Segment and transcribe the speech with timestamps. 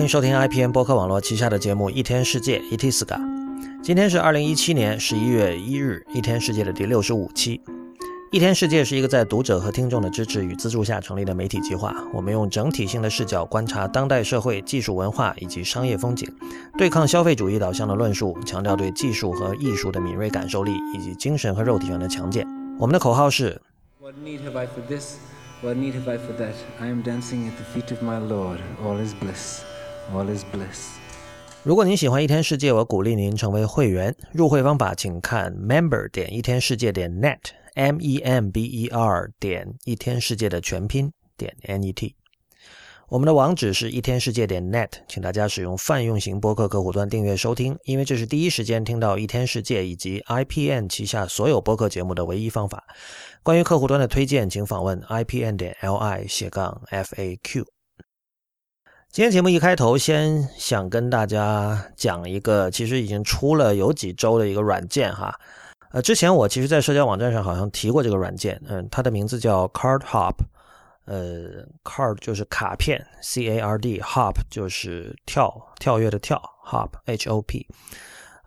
[0.00, 3.20] 欢迎收听 IPN 播客网络旗下的节目《一天世界》（ET s g a
[3.82, 7.58] 今天是二零一七年十一月一日，《一天世界》的第六十五期。
[8.32, 11.94] 《一天世界》是一个在读者和听众的支持与资助下成立的媒体计划。
[12.14, 16.26] 我们用整体性的视角观察当代社会、技术文化以及商业风景，
[16.78, 22.46] 对抗消费主义导向的论述，强调对技术和艺术的敏锐感受力以及精神和肉体上的强健。
[22.78, 23.60] 我们的口号是。
[24.00, 25.16] What need have I for this?
[25.60, 26.54] What need have I for that?
[26.80, 28.60] I am dancing at the feet of my Lord.
[28.82, 29.60] All is bliss.
[30.12, 30.96] All is bliss.
[31.62, 34.14] 如果您喜欢一天世界，我鼓励您成为会员。
[34.32, 42.16] 入会方法请看 member 点一天世界点 net，m e m b e r 点一天世界的全拼点 n e t。
[43.08, 52.84] 我们的网址是一天世界点 net，请大家使用泛用型播客客户端订阅收听，因为这是第一时间听到一天世界以及 IPN 旗下所有播客节目的唯一方法。
[53.42, 57.64] 关于客户端的推荐，请访问 IPN 点 li 斜杠 FAQ。
[59.12, 65.34] 今天节目一开头，先想跟大家讲一个，其实已经出了有几周的一个软件哈。
[65.90, 70.36] 呃，之前我其实，在社交网站上好像提过这个软件，嗯，它的名字叫 Card Hop。
[71.06, 77.66] 呃，card 就是卡片，C A R D，hop 就是跳跳跃的跳，hop，H O P。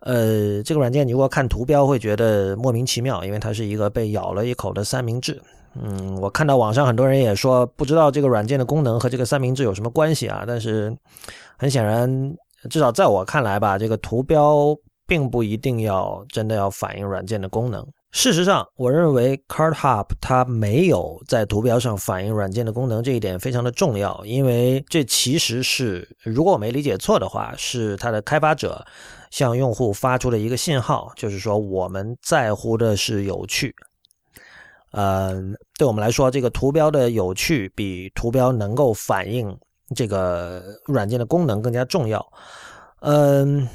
[0.00, 5.42] 呃，这个软件你如果看图标会觉得莫名其妙，因为它是一个被咬了一口的三明治。
[5.82, 10.44] 嗯，我看到网上很多人也说不知道这个软件的功能和这个三明治有什么关系啊。
[10.46, 10.96] 但是
[11.56, 12.36] 很显然，
[12.70, 17.86] 至少在我看来吧，这个图标并不一定要真的要反映软件的功能。
[18.12, 28.86] 事实上，我认为 Card Hop 它没有在图标上反映软件的功能，这一点非常的重要，因为这其实是，如果我没理解错的话，是它的开发者
[29.32, 33.74] 向用户发出的一个信号，就是说我们在乎的是有趣。
[34.94, 35.34] 呃，
[35.76, 39.54] 对我们来说，这个图标的有趣比图标能够反映
[39.94, 42.24] 这个软件的功能更加重要。
[43.00, 43.68] 嗯。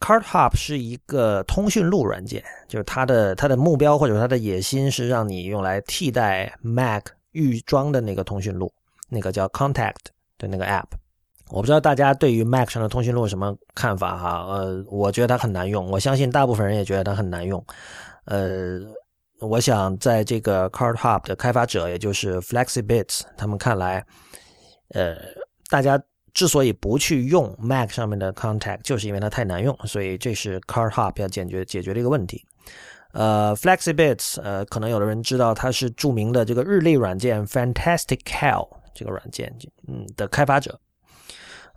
[0.00, 8.72] Card Hop 是一个通讯录软件，就是它的它的目标或者它的野心是让你用来替代 Mac 预装的那个通讯录，
[9.08, 9.96] 那个叫 Contact
[10.38, 10.86] 的那个 App。
[11.50, 14.46] 我不知道大家对于 Mac 上的通讯录有什么看法哈？
[14.48, 17.62] 呃，我觉得它很难用，我相信大部分人也觉得它很难用。
[18.26, 18.78] 呃，
[19.40, 24.04] 我想在这个 Card Hop 的开发者，也就是 Flexibits 他们看来，
[24.90, 25.16] 呃，
[25.68, 26.00] 大家。
[26.34, 32.44] 之所以不去用 Mac 上面的 Contact，就是因为它太难用，所以这是 Card Hop 要解决解决的一个问题。
[33.12, 39.52] 呃，Flexibits，呃，可能有的人知道它是著名的这个日历软件 Fantastical 这个软件，
[39.88, 40.78] 嗯的开发者。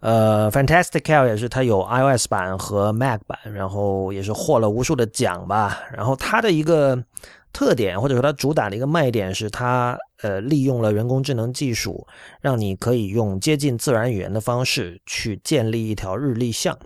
[0.02, 5.82] 呃，Fantastical 也是它有 iOS 版和 Mac 版，然后也是获了无数的奖吧。
[5.92, 7.04] 然后它的一个
[7.52, 9.98] 特点或者说它主打的一个卖点是它。
[10.24, 12.06] 呃，利用了人工智能技术，
[12.42, 16.78] 让你可以用接近自然语言的方式去建立一条日历项。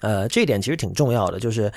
[0.00, 1.70] 呃，这一点其实挺重要的，就是，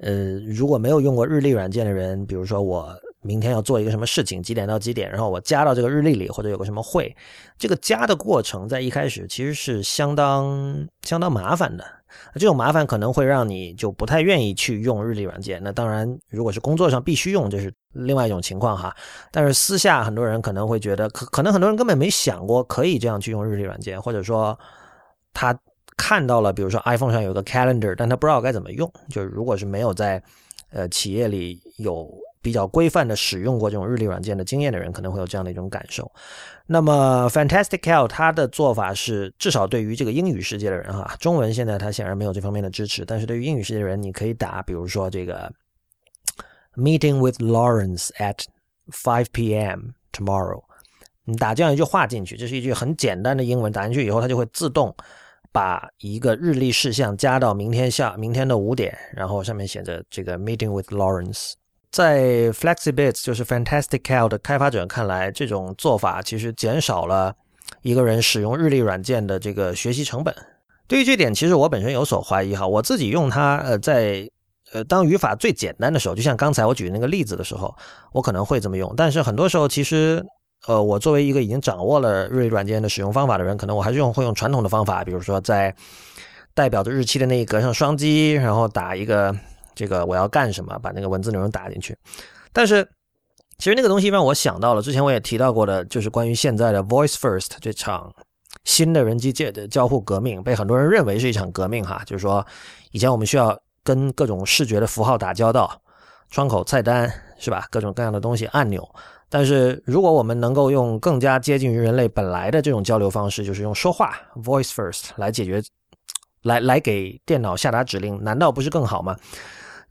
[0.00, 7.16] 呃，如果没有用过日历软件的人，比如说我明天要做一个什么事情，几点到几点，然后我加到这个日历里，或者有个什么会，
[7.56, 12.01] 这个加的过程在一开始其实是相当相当麻烦的。
[12.34, 15.60] 这种麻烦可能会让你就不太愿意去用日历软件。
[15.62, 18.94] 那当然，如果是工作上必须用，这是另外一种情况哈。
[19.30, 24.58] 但是私下很多人可能会觉得，可可能很多人根本没想过可以这样去用日历软件，或者说
[25.32, 25.58] 他
[25.96, 28.92] 看到了，比如说 iPhone 上有个 Calendar，但他不知道该怎么用。
[29.08, 30.22] 就是如果是没有在
[30.70, 32.08] 呃企业里有。
[32.42, 36.10] 比较规范的使用过这种日历软件的经验的人，可能会有这样的一种感受。
[36.66, 43.04] 那么，Fantastical 它的做法是，至少对于这个英语世界的人哈，中文现在它显然没有这方面的支持。
[43.04, 45.52] 但是对于英语世界的人，你可以打，比如说这个
[46.74, 48.44] Meeting with Lawrence at
[48.90, 49.90] 5 p.m.
[50.12, 50.62] tomorrow，
[51.24, 54.94] 你打这样一句话进去，这是一句很简单的英文，打进去以后，它就会自动
[55.52, 61.52] 把一个日历事项加到明天下明天的五点，然后上面写着这个 Meeting with Lawrence。
[61.92, 67.34] 在 Flexibits 就是 FantasticCal 的开发者看来，这种做法其实减少了
[67.82, 70.34] 一个人使用日历软件的这个学习成本。
[70.88, 72.66] 对于这点，其实我本身有所怀疑哈。
[72.66, 74.26] 我自己用它，呃，在
[74.72, 77.76] 呃当语法最简单的时候，就像刚才我举那个例子的时候，
[78.12, 78.94] 我可能会这么用。
[78.96, 80.24] 但是很多时候，其实
[80.66, 85.74] 呃，我作为一个已经掌握了日历软件的使用方法的人，可能我还是用会用传统的方法，比如说在
[86.54, 89.36] 代表着日期的那一格上双击，然后打一个。
[89.74, 90.78] 这个我要干什么？
[90.78, 91.96] 把那个文字内容打进去。
[92.52, 92.86] 但是，
[93.58, 98.12] 其实那个东西让我想到了之前我也提到过的，就是关于现在的 Voice First 这场
[98.64, 102.02] 新的人机界的交互革命，被很多人认为是一场革命哈。
[102.04, 102.46] 就是说，
[102.90, 105.80] 以前我们需要跟各种视觉的符号打交道，
[106.30, 107.66] 窗口、菜单是吧？
[107.70, 108.88] 各种各样的东西，按钮。
[109.28, 115.62] 但是如果我们能够用更加接近于人类本来的这种交流方式，就是用说话 （voice first） 来解决，
[116.42, 119.16] 来来给电脑下达指令，难道不是更好吗？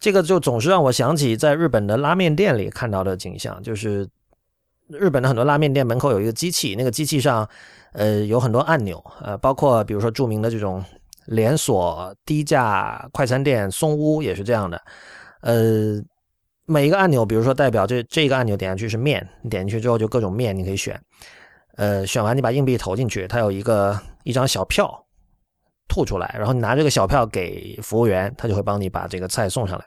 [0.01, 4.06] 这个就总是让我想起在日本的拉面店里看到的景象，就是
[4.89, 7.48] 日本的很多拉面店门口有一个机器，那个机器上
[7.94, 10.83] 呃有很多按钮，呃，包括比如说著名的这种
[11.27, 14.81] 连锁低价快餐店松屋也是这样的，
[15.39, 16.03] 呃。
[16.68, 20.98] 每一个按钮，比如说代表这这个按钮点下去是面，你点进去之后就各种面你可以选，
[21.75, 25.06] 呃，选完你把硬币投进去，它有一个一张小票
[25.92, 29.86] 吐出来，然后你拿这个小票给服务员，他就会帮你把这个菜送上来。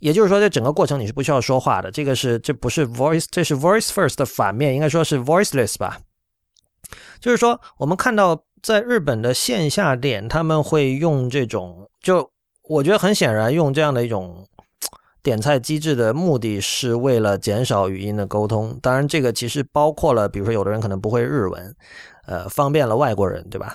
[0.00, 1.90] 也就是说，这整个过程你是不需要说话的。
[1.90, 5.98] 这个是这不是 voice，这是 voice first 的反面，应该说是 voiceless 吧？
[7.18, 12.30] 就是说，我们看到在日本的线下店，他们会用这种，就
[12.68, 14.46] 我觉得很显然用这样的一种。
[15.22, 21.74] 点菜机制的目的是为了减少语音的沟通，当然这个其实包括了，比如说有的人可能不会日文，
[22.26, 23.74] 呃，方便了外国人，对吧？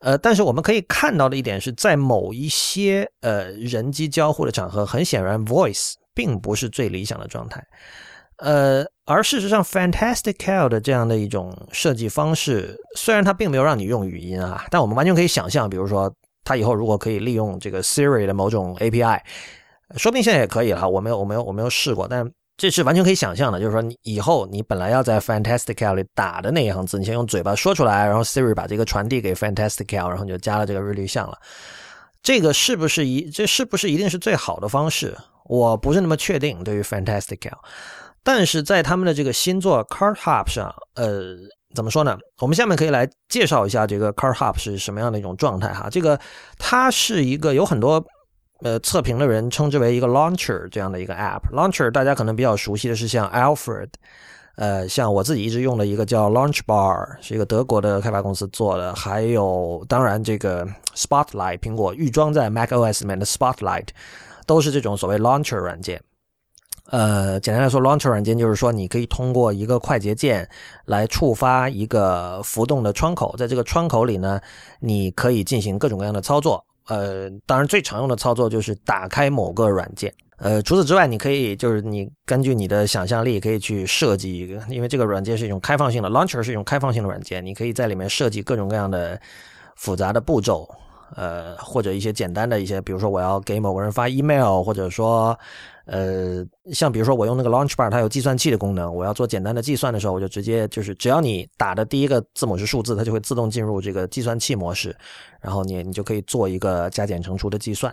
[0.00, 7.64] 呃，但是我们可以看到的一点是在某一些呃人机交互的场合，很显然 voice 并不是最理想的状态，
[8.38, 16.12] 呃，而事实上，Fantastic Cal 的这样的一种设计方式，虽然它并没有让你用语音啊，但我们完全可以想象，比如说
[16.44, 19.20] 它以后如果可以利用这个 Siri 的某种 API。
[19.96, 22.24] 说不定现在也可以了，我没有，我没有，我没有试过，但
[22.60, 23.58] 这是完全可以想象的。
[23.58, 31.38] 就是说，你以后你本来要在 Fantastical 里打的那一行字，你先用嘴巴说出来，然后 Siri 把这个传递给 Fantastical，然后你就加了这个日历项了。
[32.22, 33.30] 这个是不是一？
[33.30, 35.16] 这是不是一定是最好的方式？
[35.46, 36.62] 我不是那么确定。
[36.62, 37.56] 对于 Fantastical，
[38.22, 41.34] 但是在他们的这个新作 Card Hop 上，呃，
[41.74, 42.18] 怎么说呢？
[42.42, 45.88] 我们下面可以来介绍一下这个 Card Hop 是什么样的一种状态哈。
[45.90, 46.20] 这个
[46.58, 48.04] 它是一个有很多。
[48.62, 51.40] 呃，测评的人称之为一个 launcher 这样的一个 app。
[51.52, 53.88] launcher 大家可能比较熟悉的是像 Alfred，
[54.56, 58.94] 呃，像我自己一直用的一个叫 Launchbar，是一个德国的开发公司做的。
[58.94, 63.88] 还有，当然这个 Spotlight，苹果预装在 Mac OS 里面的 Spotlight，
[64.46, 65.98] 都是这种所谓 launcher 软件。
[66.90, 70.46] 呃，简单来说，launcher 软件就是说你可以通过一个快捷键
[70.84, 74.40] 来触发一个浮动的窗口，在这个窗口里呢，
[74.80, 76.62] 你可以进行各种各样的操作。
[76.86, 80.12] 呃，当然最常用的操作就是打开某个软件。
[80.38, 89.20] 呃，除此之外，你可以就是你根据你的想象力可以去设计一个，因为这个软件是一种开放性的，Launcher 是一种开放性的软件，你可以在里面设计各种各样的
[89.76, 90.68] 复杂的步骤。
[91.16, 95.36] 呃，或者一些简单的一些，比如说我要给某个人发 email，或者说，
[95.92, 104.96] 呃，像比如说我用那个 Launchbar，它有计算器的功能，我要做简单的计算的时候，我就直接就是只要你打的第一个字母是数字，它就会自动进入这个计算器模式，
[105.40, 107.92] 然后你你就可以做一个加减乘除的计算。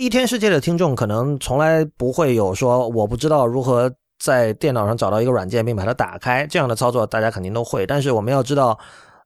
[0.00, 8.78] 一天世界的听众可能从来不会有说我不知道如何在电脑上找到一个软件并把它打开这样的操作，大家肯定都会，但是我们要知道。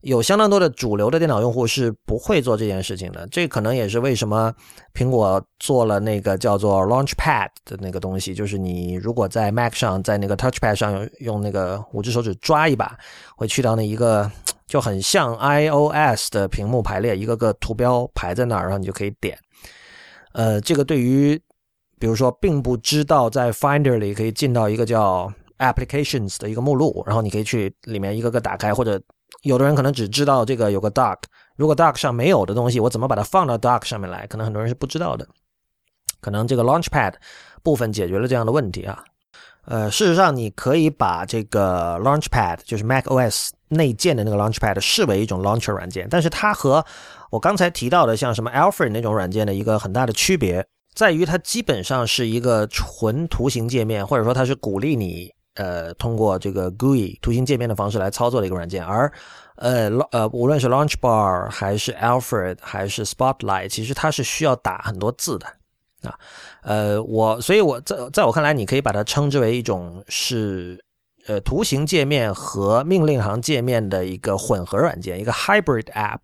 [0.03, 4.55] 有相当多的主流的电脑用户是不会做这件事情的，这可能也是为什么
[4.95, 12.97] 苹果做了那个叫做 Launchpad 的那个东西，就是你如果在 Mac 上，在那个 Touchpad 上用用那个五只手指抓一把，
[13.37, 14.31] 会去到那一个
[14.69, 19.37] 就很像 iOS 的屏幕排列，一个个图标排在那儿，然后你就可以点。
[20.33, 21.37] 呃，这个对于
[21.99, 29.01] 比如说并不知道在 Finder 里可以进到一个叫 Applications 的一个目录，然后你可以去里面一个个打开或者。
[29.43, 31.19] 有的人可能只知道这个有个 Dock，
[31.57, 34.27] 如果 Dock 上没有的东西，我怎么把它放到 Dock 上面来？
[34.27, 35.27] 可能很多人是不知道的。
[36.21, 37.15] 可能这个 Launchpad
[37.63, 39.05] 部分解决了这样的问题啊。
[39.67, 46.09] 呃，事实上，你可以把这个 Launchpad，就是 Mac OS 内建的那个 Launchpad，视为一种 Launcher 软件。
[46.11, 46.85] 但是它和
[47.31, 55.31] 我刚才提到的像什么 Alfred 那种软件的一个很大的区别，在于它基本上是一个纯图形界面，或者说它是鼓励你。
[55.59, 59.13] 呃，通过这个 GUI 图形界面的方式来操作的一个软件，而
[59.57, 65.47] 呃呃，无论是 Launchbar 还是 Alfred 还是 Spotlight，其实它是需要打很多字的
[66.09, 66.15] 啊。
[66.63, 70.81] 呃，我所以我在在我看来，你可以把它称之为一种是
[71.27, 76.21] 呃图形界面和命令行界面的一个混合软件，一个 Hybrid App。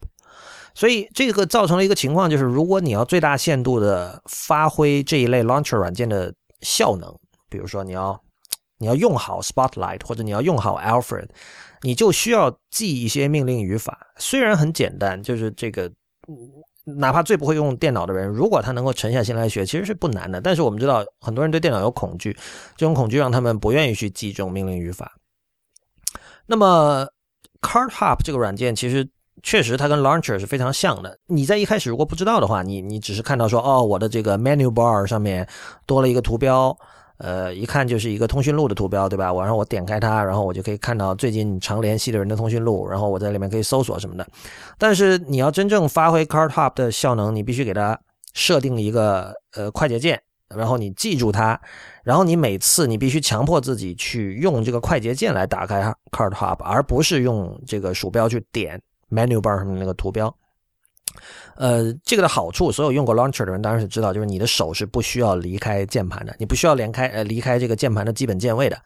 [0.77, 7.13] 所以这个造成了一个情况，就是如果你要最大限度的发挥这一类 Launcher 软件的效能，
[7.49, 8.24] 比如说你要。
[8.85, 11.27] 你要用好 Spotlight，或者你要用好 Alfred，
[11.81, 13.99] 你就需要记一些命令语法。
[14.19, 15.91] 虽然很简单，就是这个，
[16.85, 20.39] 哪怕最不会用电脑的人，如果他能够沉下心来学，其实是不难的。
[20.39, 22.37] 但是我们知道，很多人对电脑有恐惧，
[22.77, 25.11] 这种恐惧让他们不愿意去记这种命令语法。
[26.45, 27.07] 那么
[27.63, 29.09] Card Hop 这个软件其实
[29.43, 31.19] 确实它跟 Launcher 是非常像的。
[31.27, 35.49] 你在一开始如果不知道的话，你你只是看到说，哦，我的这个 Menu Bar 上面
[35.87, 36.77] 多了一个图标。
[37.19, 39.33] 呃，一看就是一个通讯录的图标，对吧？
[39.33, 44.27] 我然后我点开它，然后我就可以看到最近常联系的人的通讯录，然后我在里面可以搜索什么的。
[44.79, 47.99] 但是你要真正发挥 CardHop 的效能，你必须给它
[48.33, 50.21] 设定一个呃快捷键，
[50.55, 51.61] 然后你记住它，
[52.03, 60.35] 然后你每次你必须强迫自己去用这个快捷键来打开 CardHop，而不是用这个鼠标去点 Menu Bar 上面那个图标。
[61.57, 68.77] 呃，这个的好处，所有用过 Launcher 的人当然是知道，就是你的手是不需要离开键盘的，你不需要连开呃离开这个键盘的基本键位的。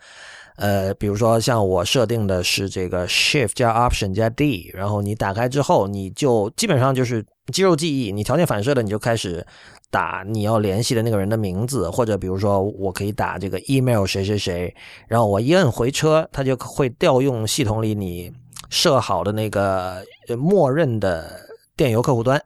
[0.56, 9.47] 呃，比如说像我设定的是这个 Shift 加 Option 加 D，然后你打开之后，你就基本上就是肌肉记忆，你条件反射的你就开始
[9.90, 14.75] 打你要联系的那个人的名字，或者比如说我可以打这个 Email 谁谁谁，
[15.06, 18.32] 然后我一摁回车，它就会调用系统里你
[18.68, 20.02] 设好的那个
[20.37, 21.47] 默认的。
[21.78, 22.37] 电邮客户端，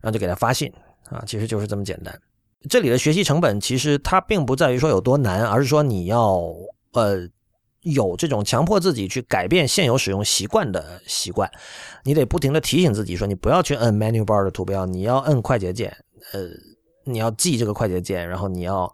[0.00, 0.72] 然后就给他发信
[1.10, 2.18] 啊，其实就是这么简单。
[2.68, 6.42] 这里的学习成本其实它并不在于说有多难，而是说你要
[6.92, 7.28] 呃
[7.82, 11.48] 有这种强迫自己去改变现有使用习惯的习惯。
[12.02, 15.94] 你得不停的提醒自己说，你不要去摁 menu bar 的图标，你要摁快捷键。
[16.32, 16.48] 呃，
[17.04, 18.92] 你要记这个快捷键，然后你要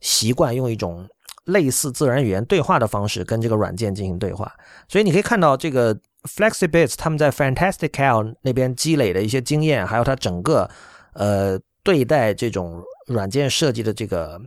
[0.00, 1.08] 习惯用一种
[1.46, 4.52] 类似自然语言对话的方式跟这个软件进行对话。
[4.88, 5.98] 所以你可以看到这个。
[6.24, 10.68] Flexibits 他们在 Fantastical 那边积累的一些经验，还有他整个
[11.14, 14.40] 呃对待这种软件设计的这个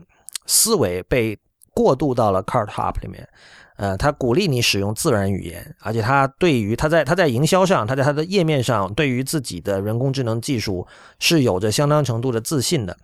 [0.45, 1.37] 思维，被
[1.73, 3.27] 过渡到了 CardHop 里面。
[3.75, 10.85] 呃，他鼓励你使用自然语言，而且他对于他在他在营销上，他在他的页面上，对于自己的人工智能技术
[11.17, 12.95] 是有着相当程度的自信的。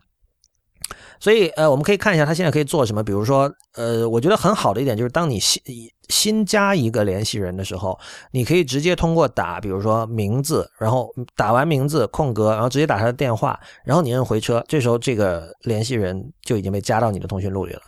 [1.20, 3.04] 所以，呃，我们可以看一下它现在可以做什么。
[3.04, 5.62] 比如说，呃，我觉得很好的一点就是，当你新
[6.08, 7.98] 新加一个联系人的时候，
[8.32, 17.82] 你可以直接通过打，比如说名字，然后打完名字空格，然后直接打他的电话，然后你摁回车，这时候这个联系人就已经被加到你的通讯录里了。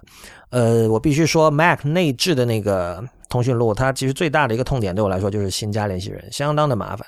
[0.49, 7.07] 呃，我必须说，Mac 内置的那个通讯录，它其实最大的一个痛点对我来说就是新加联系人，相当的麻烦。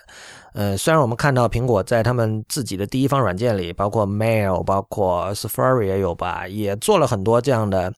[0.54, 7.92] 呃，虽然我们看到苹果在他们自己的第一方软件里，包括 Mail、包括 Safari 也有吧，也做了很多这样的，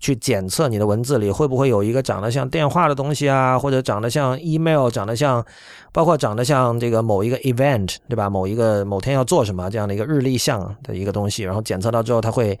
[0.00, 5.44] 去检测你的文字里会不会有一个长得像电话的东西啊，或者长得像 email、长得像，
[5.92, 8.28] 包括长得像这个某一个 event，对吧？
[8.28, 12.58] 某一个某天要做什么这样的一个日历项的一个东西，然后检测到之后，它会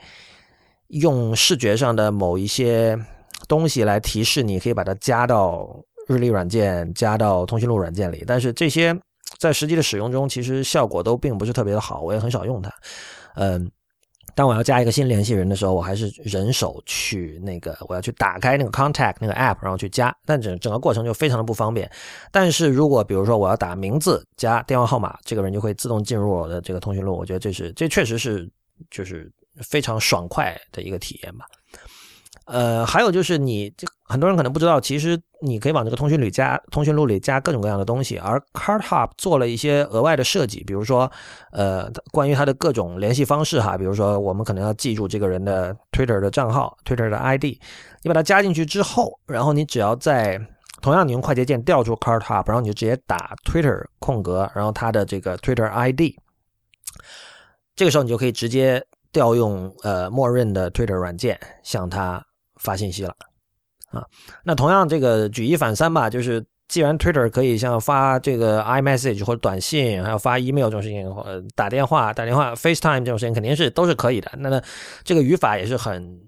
[0.88, 2.98] 用视觉上的某一些
[3.48, 5.68] 东西来提示你，可以把它加到
[6.08, 8.96] 日历软件、加到通讯录软件里，但是这些。
[9.38, 12.70] 在实际的使用中，其实效果都并不是特别的好，我也很少用它。
[13.34, 13.68] 嗯，
[14.34, 21.90] 当我要加一个新联系人的时候，我还是人手去那个，我要去打开那个 Contact 那个 App，然后去加，但整整个过程就非常的不方便。
[22.30, 28.48] 但是如果比如说我要打名字加电话号码，这个人就会自动进入我的这个通讯录，我觉得这是这确实是
[28.90, 29.32] 就是
[29.62, 31.46] 非常爽快的一个体验吧。
[32.46, 41.10] 呃，还有就是你这很多人可能不知道，其实你可以往这个通讯里加通讯录里加各种各样的东西，而 CardHop 做了一些额外的设计，比如说，
[41.52, 47.44] 呃，关于它的各种联系方式哈，比如说我们可能要记住这个人的 Twitter 的账号、Twitter 的 ID，
[48.02, 50.38] 你把它加进去之后，然后你只要在
[50.80, 56.00] 同样你用快捷键调出 CardHop，然后你就直接打 Twitter 空格，然后它的这个 Twitter ID，
[57.76, 62.22] 这个时候你就可以直接调用呃默认的 Twitter 软件向它。
[62.62, 63.14] 发信息了，
[63.90, 64.04] 啊，
[64.44, 74.30] 那同样这个举一反三吧，就是既然 Twitter 可以像发这个 iMessage 或者短信，还有发 email 这种事情，或打电话、打电话 FaceTime 这种事情，肯定是都是可以的。
[74.38, 74.62] 那呢，
[75.04, 76.18] 这个语法也是很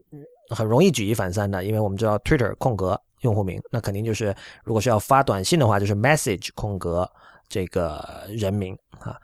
[0.51, 7.09] 很容易举一反三的，因为我们知道 Twitter 空格用户名，那肯定就是如果是要发短信的话，就是 message 空格
[7.49, 9.17] 这个人名啊，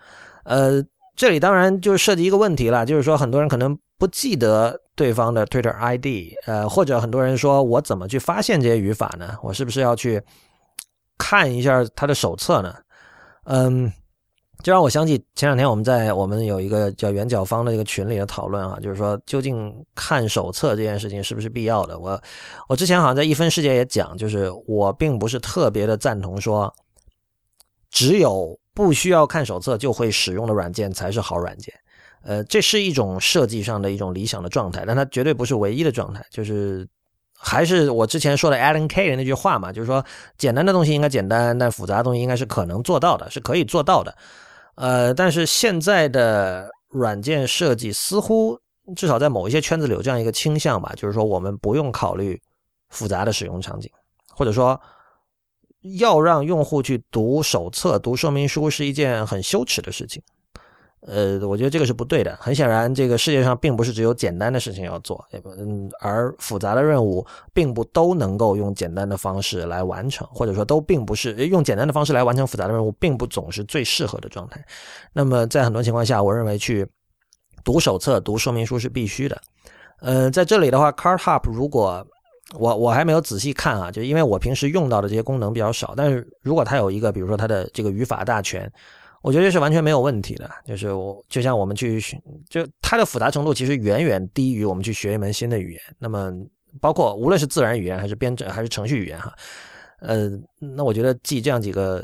[0.45, 0.83] 呃。
[1.17, 9.37] 这里当然就涉及一个问题了，就是说很多人可能不记得对方的 Twitter ID，呃，或者很多人说我怎么去发现这些语法呢？
[9.43, 10.21] 我是不是要去
[11.19, 12.75] 看一下他的手册呢？
[13.45, 13.93] 嗯，
[14.63, 21.99] 就让我想起前两天我们在我们有一个叫圆角方的一个群里的讨论啊，就是说究竟看手册这件事情是不是必要的？
[21.99, 22.21] 我
[22.69, 26.75] 我之前好像在一分世界也讲，就是我并不是特别的赞同说
[27.91, 28.59] 只有。
[28.73, 31.75] 不需要看手册就会使用的软件才是好软件，
[32.23, 36.25] 呃，这是一种设计上的一种理想的状态，但它绝对不是唯一的状态。
[36.31, 36.89] 就是
[37.37, 40.05] 还是我之前说的 Alan Kay 的那句话嘛，就是说
[40.39, 44.17] 简单的东西应该简单，但复杂的东西应该是可能做到的，是可以做到的。
[44.75, 48.59] 呃，但是现在的软件设计似乎
[48.97, 52.41] 至少在某一些圈子里有这样一个倾向吧，就是说我们不用考虑
[52.89, 53.91] 复杂的使用场景，
[54.29, 54.81] 或者说。
[55.97, 60.23] 要让用户去读手册、读说明书是一件很羞耻的事情。
[61.07, 62.37] 呃，我觉得这个是不对的。
[62.39, 65.25] 很显然，这个世界上并不是只有简单的事情要做，
[65.57, 74.63] 嗯，而复杂的任务并不都能够用简单的方式来完成，或者说都并不是用简单的方式来完成复杂的任务，并不总是最适合的状态。
[75.15, 76.87] 那么，在很多情况下，我认为去
[77.65, 79.41] 读手册、读说明书是必须的。
[80.03, 82.07] 呃，在这里的话，Card Hop 如果
[82.59, 88.71] 我我还没有仔细看啊，就因为我平时用到的这些功能比较少，但是如果它有一个，比如说它的这个语法大全。
[89.23, 95.83] 我觉得这是完全没有问题的，就是我就像我们去学，就它的复杂程度其实远远低于我们去学一门新的语言。
[95.99, 96.33] 那么，
[96.81, 99.31] 包括无论是自然语言还是编程还是程序语言哈，
[100.01, 102.03] 呃，那我觉得记这样几个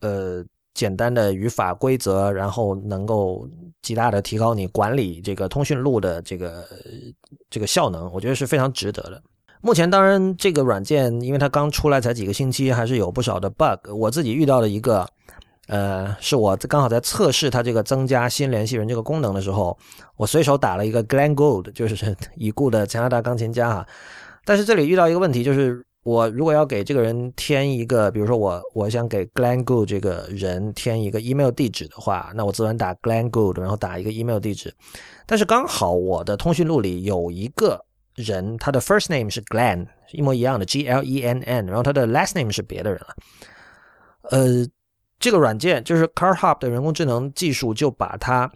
[0.00, 0.42] 呃
[0.72, 3.46] 简单的语法规则，然后能够
[3.82, 6.66] 极大的提高你管理这个通讯录的这个
[7.50, 9.22] 这个效能，我觉得是非常值得的。
[9.60, 13.90] 目前当然这个软件因为它刚出来才几个星期，还是有不少的 bug。
[13.94, 15.06] 我自己遇到的一个。
[15.70, 19.78] 呃，是我刚好在测试它这个增加新联系人这个功能的时候，
[20.16, 23.86] 我随手打了一个 Glenn Gould，就是已故的加拿大钢琴家哈。
[24.44, 34.74] 但是这里遇到一个问题，就是我如果要给这个人添一个，比如说我我想给 Glenn Gould 这个人添一个 email 地址的话，那我自然打 Glenn Gould，然后打一个 email 地址。
[35.24, 37.80] 但是刚好我的通讯录里有一个
[38.16, 43.14] 人，他的 first name 是 Glenn，一模一样的 G L E N N，然后他的 last name 是别的人了，
[44.30, 44.66] 呃。
[45.20, 48.50] 这个软件就是 Car Hub 的人工智能技术，就把它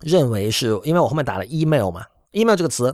[0.00, 2.92] 认为是因为我后面打了 email 嘛，email 这个词，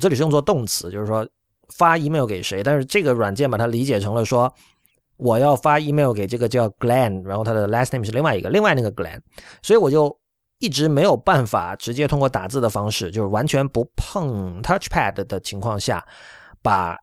[0.00, 1.28] 这里是用作动词，就是说
[1.76, 2.62] 发 email 给谁。
[2.62, 4.50] 但是这个软件把它理解成了说，
[5.16, 9.20] 我要发 email 给这个叫 Glenn，然后他的 last name 是另外一个，另外那个 Glenn，
[9.60, 10.16] 所以我就
[10.60, 16.06] 一直没有办法直接通过打字的方式，就是完全不碰 touchpad 的情况下，
[16.62, 16.96] 把。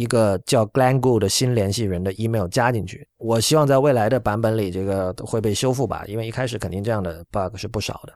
[0.00, 8.14] 一个叫 Glenn Gould 的新联系人的 email 加进去，我希望在未来的版本里这个会被修复吧，因为一开始肯定这样的 bug 是不少的。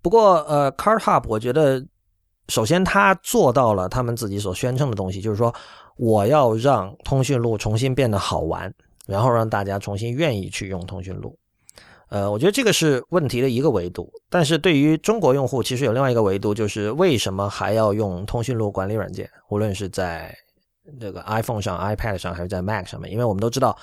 [0.00, 1.84] 不过，呃，Card Hub 我觉得，
[2.46, 5.52] 首先他做到了他们自己所宣称的东西，就是说
[5.96, 8.72] 我要让通讯录重新变得好玩，
[9.08, 11.36] 然后让大家重新愿意去用通讯录。
[12.14, 19.28] 呃，我觉得这个是问题的一个维度，但是对于中国用户，其实有另外一个维度，就是为什么还要用通讯录管理软件？
[19.50, 20.32] 无论是在
[21.00, 23.76] 这个 iPhone 上、iPad 上，还是在 Mac 上面，因为我们都知道，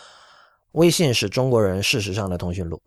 [0.72, 2.82] 微信是中国人事实上的通讯录。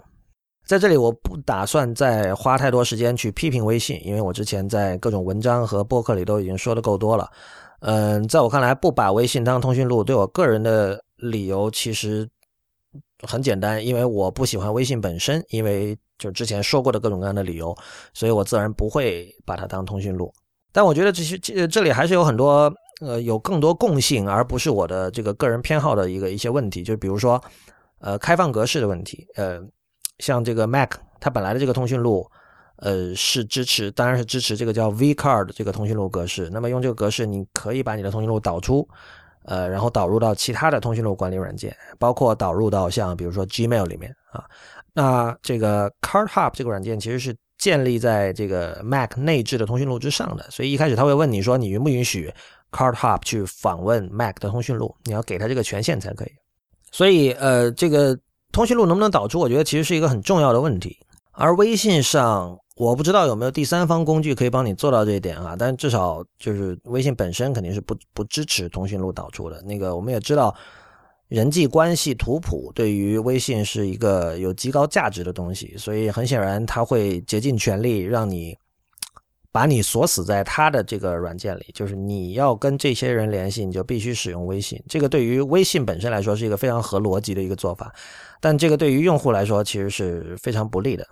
[0.67, 7.31] 在这里，我不打算再花太多时间去批评微信，因为我之前在各种文章和播客里都已经说的够多了。
[7.81, 12.27] 嗯，在我看来，不把微信当通讯录，对我个人的理由其实。
[13.23, 17.75] 很简单，因为我不喜欢微信本身，因为就之前说过的各种各样的理由，
[18.13, 20.33] 所以我自然不会把它当通讯录。
[20.73, 26.83] 但我觉得这些这这里还是有很多呃有更多共性，而不是我的这个个人偏好的一个一些问题。
[26.83, 27.43] 就比如说
[28.01, 29.61] 呃开放格式的问题，呃
[30.19, 32.29] 像这个 Mac 它本来的这个通讯录
[32.77, 36.51] 呃是支持，当然是支持这个叫 vCard 这个通讯录格式。
[36.53, 38.87] 那么用这个格式，你可以把你的通讯录导出。
[39.45, 44.45] 呃，然后导入到其他的通讯录管理软件，包括导入到像比如说 Gmail 里面啊。
[44.93, 52.33] 那这个 Card Hub 这个软件其实是建立在这个 Mac 内置的通讯录之上的，所以一开始他会问你说你允不允许
[52.71, 56.33] Card Hub 去访问 Mac 的通讯录，你要给他这个权限才可以。
[56.93, 58.19] 所以呃，这个
[58.53, 60.99] 通讯录能不能导出，我觉得其实是一个很重要的问题。
[61.33, 62.59] 而微信上。
[62.77, 69.63] 我不知道有没有第三方工具可以帮你做到这一点啊，但至少就是微信本身肯定是不不支持通讯录导出的。
[69.63, 70.53] 那个我们也知道，
[71.29, 78.59] 人际关系图谱对于微信是一个有极高价值的东西，所以很显然他会竭尽全力让你
[79.53, 84.83] 把你锁死在他的这个软件里，就是你要跟这些人联系，你就必须使用微信。
[84.89, 87.95] 这个对于微信本身来说是一个非常合逻辑的一个做法，
[88.41, 91.07] 但这个对于用户来说其实是非常不利的。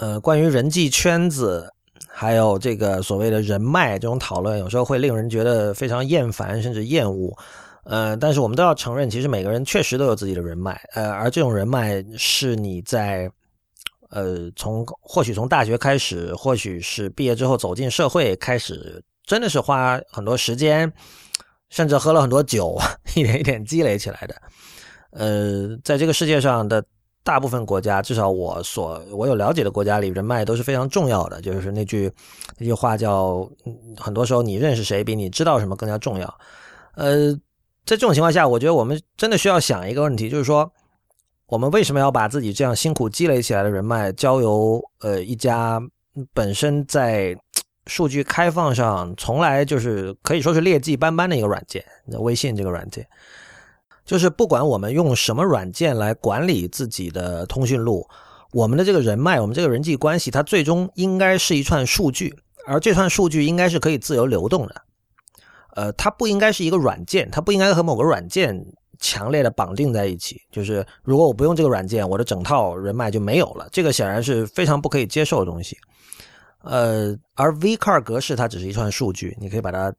[0.00, 1.70] 呃，关于人际圈子，
[2.08, 7.36] 还有这个所谓的人脉这种讨论，有时候会令人觉得非常厌烦，甚至厌恶。
[7.84, 10.80] 呃，但是我们都要承认，其实每个人确实都有自己的人脉。
[10.94, 13.30] 呃，而这种人脉是你在
[14.08, 20.90] 呃从或许从大学开始，或许是毕业之后走进社会开始，真的是花很多时间，
[21.68, 22.78] 甚至喝了很多酒，
[23.14, 24.34] 一点一点积累起来的。
[25.10, 26.82] 呃，在这个世界上的。
[27.22, 31.40] 大部分国家，至少我所我有了解的国家里，人脉都是非常重要的。
[31.42, 32.10] 就是那句
[32.58, 33.48] 那句话叫，
[33.96, 36.38] 很多时候你认识谁比你知道什么更加重要。
[36.94, 37.32] 呃，
[37.84, 40.72] 在这种情况下，我觉得我们真的需要想一个问题，就是说，
[41.46, 45.80] 我们为什么要把自己这样辛苦积累起来的人脉交由呃一家
[46.32, 47.36] 本身在
[47.86, 51.84] 数据开放上从来就是可以说是劣迹斑斑的一个软件——
[52.20, 53.06] 微信这个软件。
[54.10, 58.04] 就是不管我们用什么软件来管理自己的通讯录，
[58.50, 62.34] 我们的这个人脉，我们这个人际关系，它最终应该是一串数据，
[62.66, 64.82] 而这串数据应该是可以自由流动的。
[65.76, 68.60] 呃，它不应该是一个软件，它不应该和某个软件
[68.98, 70.40] 强烈的绑定在一起。
[70.50, 73.68] 就是如果我不用这个软件，我的整套人脉就没有了。
[73.70, 75.78] 这个显然是非常不可以接受的东西。
[76.64, 79.94] 呃，而 vCard 格式它只是一串数据，你可以把它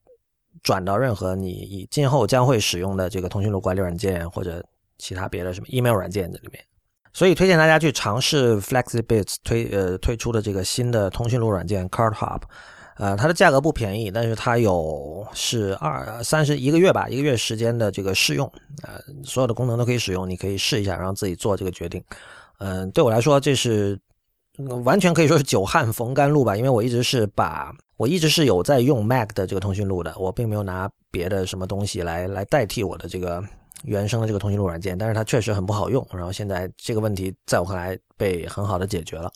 [0.63, 4.63] 转到任何你以今后将会使用的这个通讯录管理软件或者
[4.97, 6.63] 其他别的什么 email 软件这里面。
[7.13, 12.41] 所以推荐大家去尝试 FlexiBits 推呃推出的这个新的通讯录软件 CardHub，
[12.95, 18.49] 呃，它的价格不便宜，但是它有是二三十一个月吧，一个月时间的这个试用，
[18.83, 22.01] 呃，所有的功能都可以使用，你可以试一下，然后自己做这个决定。
[22.59, 23.99] 嗯，对我来说这是
[24.85, 33.43] 完全可以说是久旱逢甘露吧，因为我一直是把我一直是有在用 Mac 的这个通讯录的，我并没有拿别的什么东西来来代替我的这个。
[33.83, 36.05] 原生的这个通讯录软件，但是它确实很不好用。
[36.13, 39.31] 然后现在这个问题在我看来被很好的解决了。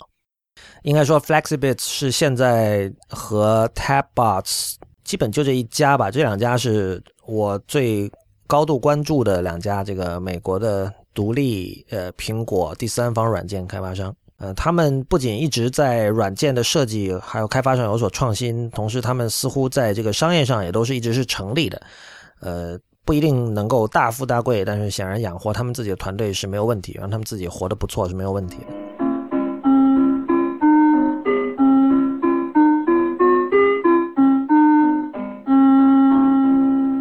[0.84, 6.12] 应该说，FlexiBits 是现在和 TabBots 基本就这一家吧。
[6.12, 8.12] 这两家是我最
[8.46, 14.16] 高度关注的两家这个美国的独立呃苹果第三方软件开发商。
[14.38, 21.82] 呃，他们不仅一直在软件的设计还有开发上有所创新，同时他们似乎在这个商业上也都是一直是成立的。
[22.40, 22.78] 呃。
[23.08, 28.74] 不一定能够大富大贵，但是显然养活他们自己的团队是没有问题，让他们自己活得不错是没有问题的。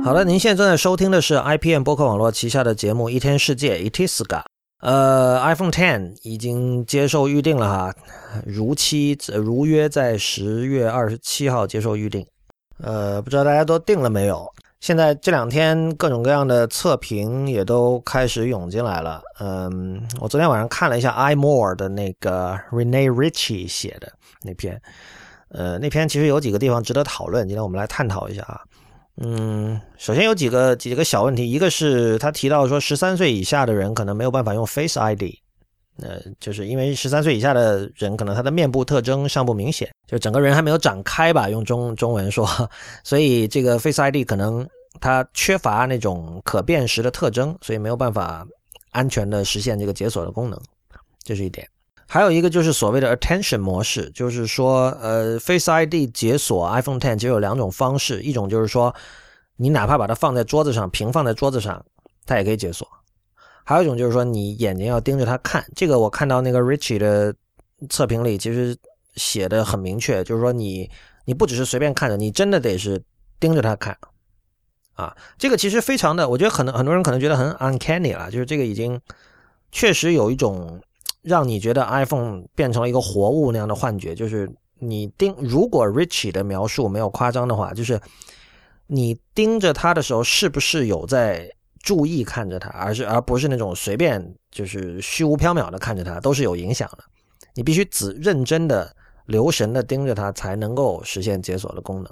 [0.05, 4.53] 好了，您现在正在收听的是 IPM 播客网络旗下的节目《一天世界》Itiska。
[4.85, 7.94] 呃，iPhone Ten 已经接受预定了哈，
[8.44, 12.27] 如期如约在十月二十七号接受预定。
[12.83, 14.47] 呃，不知道大家都定了没有？
[14.81, 19.23] 现在这两天各种各样的测评也都开始涌进来了。
[19.40, 24.79] 嗯，我昨天晚上看了一下 iMore 的那个 Rene Ritchie 写的那篇，
[25.49, 27.49] 呃，那篇其实有几个地方值得讨论。
[27.49, 28.61] 今天我们来探讨一下啊。
[29.16, 35.22] 嗯，首先有几个几个小问题，一个是他提到说十三岁以下的人可能没有办法用 Face ID。
[36.03, 42.44] 呃，就是因为十三岁以下的人，可能他的面部特征尚不明显，就整个人还没有长开吧，用中中文说，
[43.05, 44.68] 所以这个 Face ID 可能
[45.00, 48.44] 它缺乏那种可辨识的特征，所以没有办法
[48.90, 50.61] 安全的实现这个解锁的功能，
[51.22, 51.64] 这是一点。
[52.14, 58.94] 还有一个就是所谓的 Attention 模式，就是说，呃，Face ID 解锁 iPhone Ten 只有两种方式，一种就是说，
[59.57, 61.85] 你哪怕把它放在桌子上，平放在桌子上，
[62.24, 62.87] 它也可以解锁。
[63.64, 65.66] 还有一种就是说，你眼睛要盯着它看。
[65.74, 67.35] 这个我看到那个 Richie 的
[67.90, 68.77] 测评里，其实
[69.16, 70.88] 写的很明确，就是说你
[71.24, 73.03] 你不只是随便看着，你真的得是
[73.40, 73.98] 盯着它看
[74.92, 75.16] 啊。
[75.37, 79.00] 这个其实非常的，我觉得很多很多人可能觉得很 uncanny 了，就是这个已经
[79.72, 80.81] 确实有一种
[81.24, 84.14] 让你觉得 iPhone 变成了一个活物那样的幻觉。
[84.14, 88.00] 就是你盯，如果 Richie 的描述没有夸张的话，就是
[88.87, 91.50] 你盯着它的时候，是不是有在？
[91.84, 97.04] 注意看着它，而是而不是那种随便就是虚无缥缈的看着它，都是有影响的。
[97.52, 98.90] 你必须仔认真的
[99.26, 102.10] 留神的盯着它，才能够实现解锁的功能。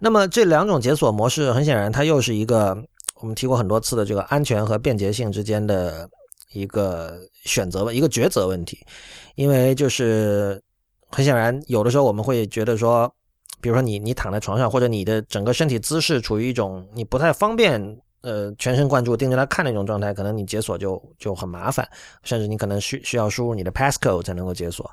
[0.00, 2.76] 那么这两种解锁模式，很显然它又是一个
[3.20, 6.10] 我们提过很多次的这个安全和便捷性之间的
[6.52, 8.78] 一个选择一个抉择问题。
[9.34, 10.62] 因为就是
[11.08, 13.12] 很显然，有的时候我们会觉得说。
[13.62, 17.78] 比如说你你躺在床上，或者你的整个身体姿势处于一种你不太方便，
[18.22, 21.86] 呃，全神贯注盯着它看那种状态，可能你解锁就就很麻烦，
[22.22, 24.90] 甚至你可能需需要输入你的 passcode 才能够解锁。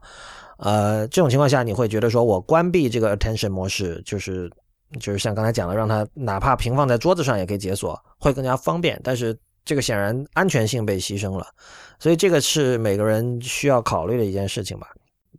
[0.57, 4.51] 呃，这种情况下，你会觉得说我关闭这个 attention 模式，就是
[4.99, 8.99] 就是像刚才讲的，让它哪怕平放在桌子上也可以解锁，会更加方便。
[9.01, 9.33] 但是
[9.67, 11.45] 这个显然安全性被牺牲了，
[11.99, 14.87] 所以这个是每个人需要考虑的一件事情吧。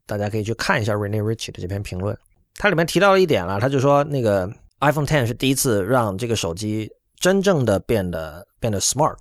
[0.05, 2.17] 大家可以去看一下 Rene Ritchie 的这篇评论。
[2.57, 4.47] 它里面提到了一点了，他就说那个
[4.81, 9.17] iPhone Ten 是第一次让这个手机真正的变得变得 smart，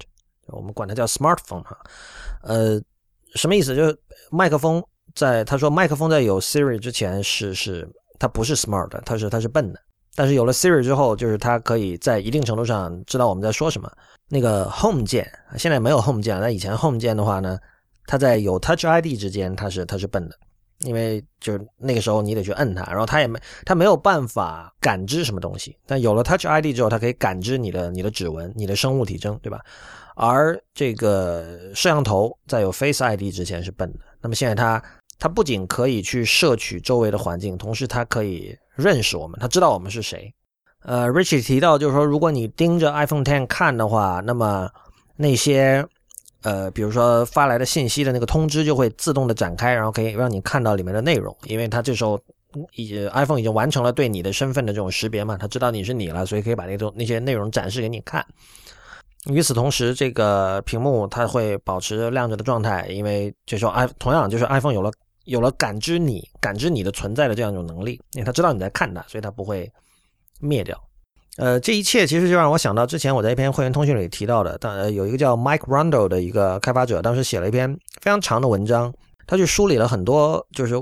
[0.48, 1.78] 我们管它叫 smartphone 哈，
[2.44, 2.82] 呃，
[3.36, 3.76] 什么意思？
[3.76, 3.98] 就是
[4.30, 4.84] 麦克风
[5.16, 7.88] 在他说麦克风在有 Siri 之前是是
[8.20, 9.80] 它不是 smart，它是它是笨的，
[10.18, 13.88] 但是有了 Siri 之后，就是它可以在一定程度上知道我们在说什么。
[14.28, 17.60] 那个 Home 键现在没有 Home 键，那以前 Home 键的话呢，
[18.08, 20.36] 它在有 Touch ID 之间，它是它是笨的。
[20.82, 25.78] 因为就是那个时候你得去摁它，然后它也没它没有办法感知什么东西。
[25.86, 29.60] 但有了 Touch ID 之后，它可以感知你的你的指纹、你的生物体征，对吧？
[30.16, 34.00] 而这个摄像头在有 Face ID 之前是笨的。
[34.20, 34.84] 那么现在它
[35.20, 40.34] 它不仅可以去摄取周围的环境，同时它可以认识我们，它知道我们是谁。
[40.84, 44.70] 呃，Richie 提到就是说，如果你盯着 iPhone Ten 看的话，那么
[45.16, 45.86] 那些。
[46.44, 52.18] 呃，比如说发来的信息的那个通知就会自动的展开，然后可以让你看到里面的内容，因为它这时候
[52.74, 58.24] 已 iPhone 已经完成了对你的身份的这种识别嘛，它知道你是你了，所以可以把那种那些内容展示给你看。
[59.26, 64.92] 与此同时，这个屏幕它会保持亮着的状态，因为这时候 i 同样就是 iPhone 有了
[65.28, 69.70] 有了感知你感知你的存在的这样一种能力，因为他知道你在看他，所以他不会
[70.40, 70.82] 灭掉。
[71.36, 78.92] 呃，这一切其实就让我想到之前我在一篇会员通讯里提到的，当有一个叫 Mike Rundle 的一个开发者，当时写了一篇非常长的文章，
[79.28, 80.76] 他去梳理了很多就是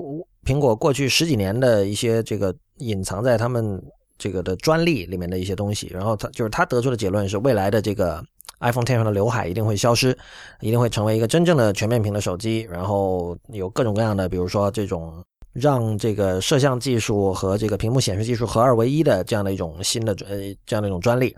[0.46, 3.84] 苹果过去十几年的一些这个隐藏在他们
[4.18, 8.24] 这个的专利里面的一些东西，然后他就是他得出的结论是未来的这个。
[8.60, 10.18] iPhone 10上的刘海一定会消失，
[10.62, 12.62] 一定会成为一个真正的全面屏的手机。
[12.72, 21.36] 然后有各种各样的，比如说这种让这个摄像技术和这个屏幕显示技术合二为一的这样的一种新的呃这样的一种专利。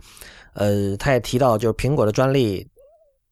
[0.54, 2.68] 呃，他也提到，就是苹果的专利，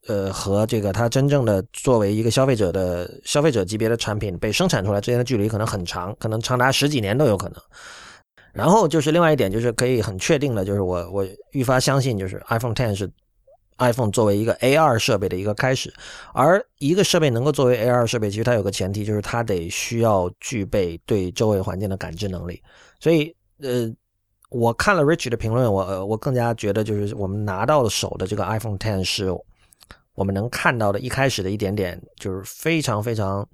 [0.08, 7.60] 呃和这个它真正的作为一个消费者的消费者级别的产品被生产出来之间的距离可能很长，可能长达十几年都有可能。
[8.54, 13.10] 然后就是另外一点，就是可以很确定的，就是我我愈发相信，就是 iPhone 10是。
[13.78, 15.94] iPhone 作为一个 AR 设备的一个开始，
[16.34, 22.62] 而一个设备能够作为 AR 设备，其实它有个前提，就是它得需要具备对周围环境的感知能力。
[23.00, 23.92] 所以，呃，
[24.50, 29.30] 我看了 Rich 的评论，我我更加觉得，就是我们拿到手的这个 iPhone Ten 是
[30.14, 33.48] 我们能看到的一开始的一点点，就是非常非常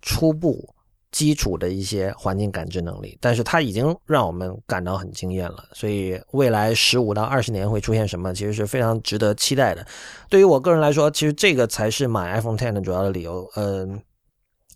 [0.00, 0.74] 初步。
[1.10, 5.64] 基础的一些环境感知能力，但是它已经让我们感到很惊艳了。
[5.72, 9.86] 所以未来十五到二十年会出现什么，其实是非常值得期待的。
[10.28, 13.50] 对于我个人来说，其实这个才是买 iPhone Ten 的主要的理由。
[13.56, 14.00] 嗯，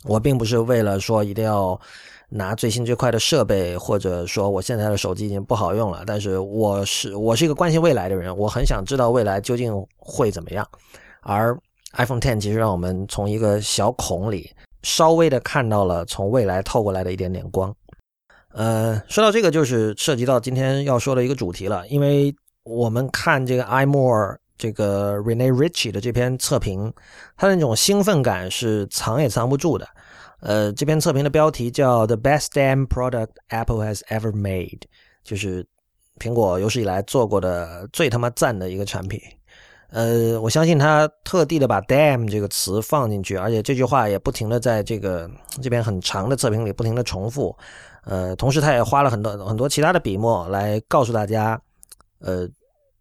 [0.05, 1.79] 我并不是为了说一定要
[2.31, 6.03] 拿最新最快的设备，或者说我现在的手机已经不好用了。
[6.07, 10.67] 但是我是我是一个关心未来的人，我很想知道未来究竟会怎么样。
[11.21, 11.55] 而
[11.93, 14.51] iPhone Ten 其实让我们从一个小孔里。
[14.83, 17.75] 稍微的看到了从未来透过来的一点点光，
[18.53, 26.93] 呃，说到这个就是涉及到今天要说的一个主题了，因为我们看这个 iMore 这个 Rene Ritchie 的这篇测评，
[27.37, 29.89] 他那种兴奋感是藏也藏不住的。
[30.41, 34.83] 呃，这篇测评的标题叫 The Best Damn Product Apple Has Ever Made，
[35.23, 35.67] 就是
[36.19, 39.21] 苹果有史以来做过的最他妈赞的一个产品。
[39.93, 45.31] 呃，我相信他特地的把 “damn” 这个词放进去，而且这句话也不停的在这个
[45.63, 47.55] 这边很长的测评里不停的重复。
[48.05, 51.61] 呃，同时他也花了很多很多其他的笔墨来告诉大家，
[52.21, 52.49] 呃，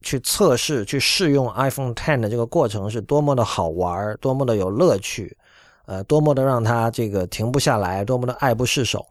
[0.01, 5.38] 去测试、去试用 iPhone Ten 的这个过程是多么的好玩，多么的有乐趣，
[5.86, 9.06] 呃，多么的让他这个停不下来，多么的爱不释手。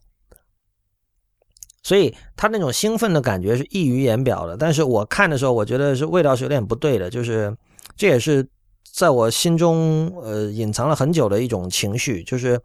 [1.82, 4.54] 所以他那种兴奋的感觉是溢于言表的。
[4.58, 7.56] 但是我看的时候，我觉得是味道是有点不对的，就是。
[8.00, 8.48] 这也是
[8.94, 12.58] 在我心中呃隐藏了很久的一种情绪，就是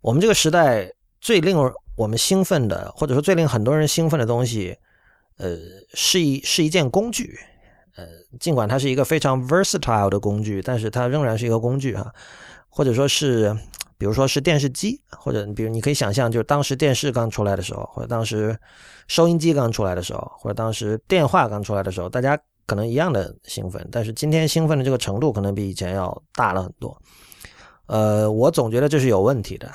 [0.00, 0.88] 我们这个时代
[1.20, 1.58] 最令
[1.96, 4.76] 我们兴奋的，或者说最令很多人兴奋的东西，
[5.38, 5.58] 呃，
[5.94, 7.36] 是一是一件工具，
[7.96, 8.06] 呃，
[8.38, 12.14] 尽管它是一个非常 versatile 的工具，但是它仍然是一个工具哈，
[12.68, 13.52] 或者说是，
[13.98, 18.56] 比如说是电视机，或者比如你可以想象，就是当时电视刚出来的时候，或者当时
[19.08, 22.38] 收音机刚出来的时候，或者当时电话刚出来的时候，大家。
[22.66, 26.96] 可能一样的兴奋，但是今天兴奋的这个程度可能比以前要大了很多。
[27.86, 29.70] 呃，我总觉得这是有问题的。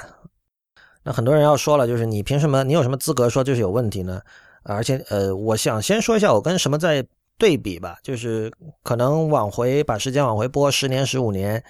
[1.04, 2.64] 那很多人要说了，就是你凭什么？
[2.64, 4.22] 你有什么资格说这是有问题呢？
[4.64, 7.06] 而且，呃，我想先说一下我跟什么在
[7.38, 7.98] 对比吧。
[8.04, 8.52] 就是
[8.84, 11.64] 可能往回把时间往回拨十年、十五年，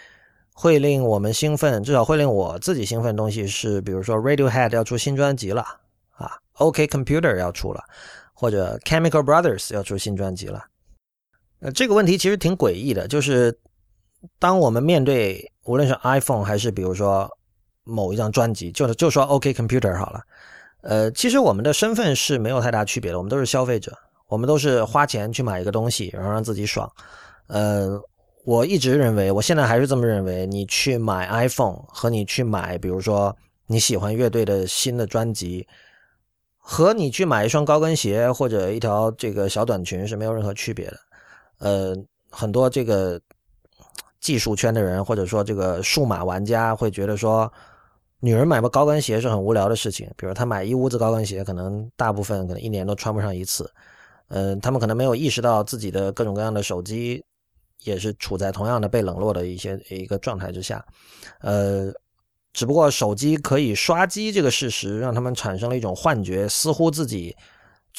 [0.53, 5.61] 会令我们兴奋，至少会令我自己兴奋的东西是，比如说 Radiohead 要出新专辑了
[6.13, 7.83] 啊，OK Computer 要出了，
[8.33, 10.63] 或者 Chemical Brothers 要出新专辑了。
[11.59, 13.57] 呃，这个问题其实挺诡异的，就是
[14.39, 17.29] 当我们面对无论是 iPhone 还是比如说
[17.83, 20.21] 某一张专辑，就是就说 OK Computer 好了，
[20.81, 23.91] 呃，其实我们的身份是没有太大区别的，我们都是消费者，
[24.27, 26.91] 我们都是花钱去买一个东西，然后让自己爽。
[27.47, 27.99] 呃，
[28.45, 35.67] 我一直认为，我现在还是这么认为，你去买 iPhone 和你去买，比如说你喜欢乐队的新的专辑，
[36.57, 40.99] 和你去买一双高跟鞋或者一条这个小短裙是没有任何区别的。
[41.59, 41.95] 呃，
[42.29, 43.19] 很多这个
[44.19, 47.51] 技术圈的人，或者说这个数码玩家，会觉得说，
[48.19, 50.07] 女人买个高跟鞋是很无聊的事情。
[50.15, 53.71] 比如她买一屋子高跟鞋，可能大部分可能一年都穿不上一次。
[54.27, 57.23] 嗯，他们可能没有意识到自己的各种各样的手机
[57.83, 60.85] 也是处在同样的被冷落的一些一个状态之下。
[61.39, 61.91] 呃，
[62.53, 67.35] 只不过手机可以刷机这个事实，让他们产生了一种幻觉，似乎自己。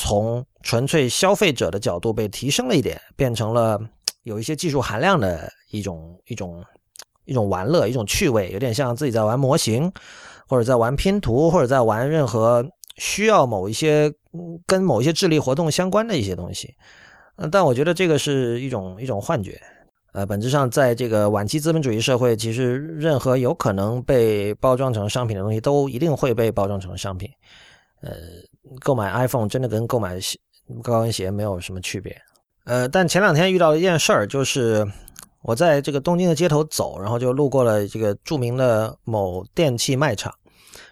[0.00, 3.80] 从纯粹消费者的角度被提升了一点，变成了
[4.22, 6.64] 有一些技术含量的一种一种
[7.24, 9.92] 一种玩乐，一种趣味，有点像自己在玩模型，
[10.46, 12.64] 或者在玩拼图，或者在玩任何
[12.96, 14.12] 需要某一些
[14.68, 16.72] 跟某一些智力活动相关的一些东西。
[17.50, 19.61] 但我觉得这个是一种一种幻觉。
[20.12, 27.28] 呃，本质上，在这个晚期资本主义社会，其实任何有可能被包装成商品的东西，都一定会被包装成商品。
[28.00, 28.12] 呃，
[28.81, 30.18] 购买 iPhone 真的跟购买
[30.83, 32.16] 高跟鞋没有什么区别。
[32.64, 34.87] 呃，但前两天遇到了一件事儿，就是
[35.42, 40.35] 我在这个东京的街头走，然后就路过了这个著名的某电器卖场，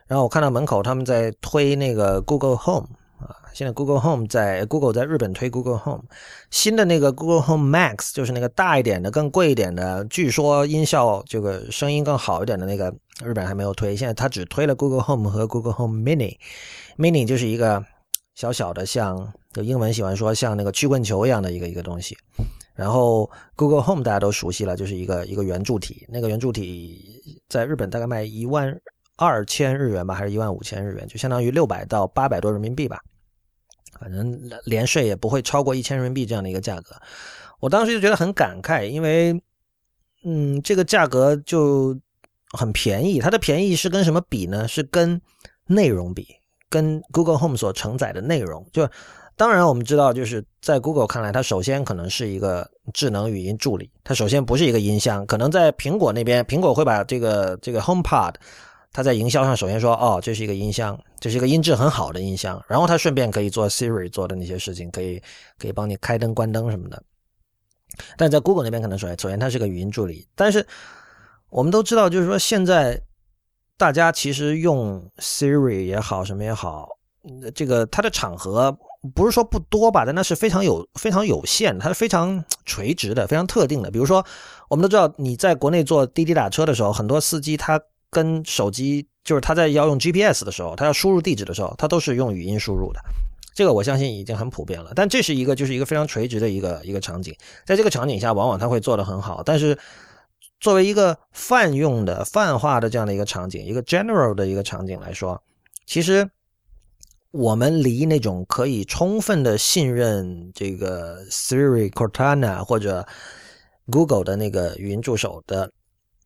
[0.07, 3.37] 然后我看到门口他们在推那个 Google Home 啊。
[3.53, 6.05] 现在 Google Home 在 Google 在日本推 Google Home，
[6.51, 13.95] 新的那个 Google Home Max 就是那个大一点的、更贵一点的，据说音效这个声音更好一点的那个，日本还没有推。
[13.97, 16.37] 现在它只推了 Google Home 和 Google Home Mini
[16.97, 17.85] Mini 就是一个
[18.35, 22.17] 小小的，像就英文喜欢说像那个曲棍球一样的一个一个东西。
[22.75, 28.79] 然后 Google Home 大家都熟悉了，就是一个一个圆柱体，那个圆柱体在日本大概卖一万
[29.17, 33.01] 二千日元吧，还是一万五千日元，就相当于六百到八百多人民币吧。
[33.99, 36.95] 反正连税也不会超过一千人民币这样的一个价格，
[37.61, 39.33] 我当时就觉得很感慨，因为，
[40.23, 41.99] 嗯，这个价格就
[42.51, 43.21] 很便宜。
[43.21, 44.69] 它的便宜是跟什么比呢？
[44.69, 45.19] 是跟
[45.65, 46.27] 内容比，
[46.69, 48.67] 跟 Google Home 所承载的内容。
[48.73, 48.89] 就
[49.37, 55.27] 当然我们知道，就是在 Google 看来，它首先可能是一个智能语音助理，它首先不是一个音箱。
[55.27, 58.35] 可能在苹果那边，苹果会把这个这个 HomePod。
[58.93, 65.23] 它在营销上首先说：“哦，这是一个音箱，这是一个音质很好的音箱。”然后他顺便可以做 Siri 做的那些事情，可以
[65.59, 67.03] 可以帮你开灯、关灯什么的。
[68.17, 70.27] 但在 Google 那边可能首先首先它是个语音助理。
[70.35, 70.67] 但是
[71.51, 72.99] 我们都知道，就是说现在
[73.77, 76.89] 大家其实用 Siri 也好，什么也好，
[77.55, 78.77] 这个它的场合
[79.15, 83.91] 不是说不多吧，但那是非常有非常有限，它是非常垂直的、非常特定的。
[83.91, 84.25] 比如说，
[84.69, 87.81] 我们都知道你在国内坐滴滴打车的时候，很多司机他。
[88.09, 93.01] 跟手机就是他在要用 GPS 的时候，他要输入地址的时候，他都是用语音输入的。
[93.53, 94.93] 这个我相信已经很普遍了。
[94.95, 97.35] 但这是一个就是一个非常垂直的一个一个场景，
[97.67, 99.43] 在这个场景下，往往他会做得很好。
[99.45, 99.77] 但是
[100.67, 105.41] 作为一个泛用的泛化的这样的一个场景，一个 general 的一个场景来说，
[105.87, 106.29] 其实
[107.31, 113.07] 我们离那种可以充分的信任这个 Siri、Cortana 或者
[113.93, 115.71] Google 的那个语音助手的。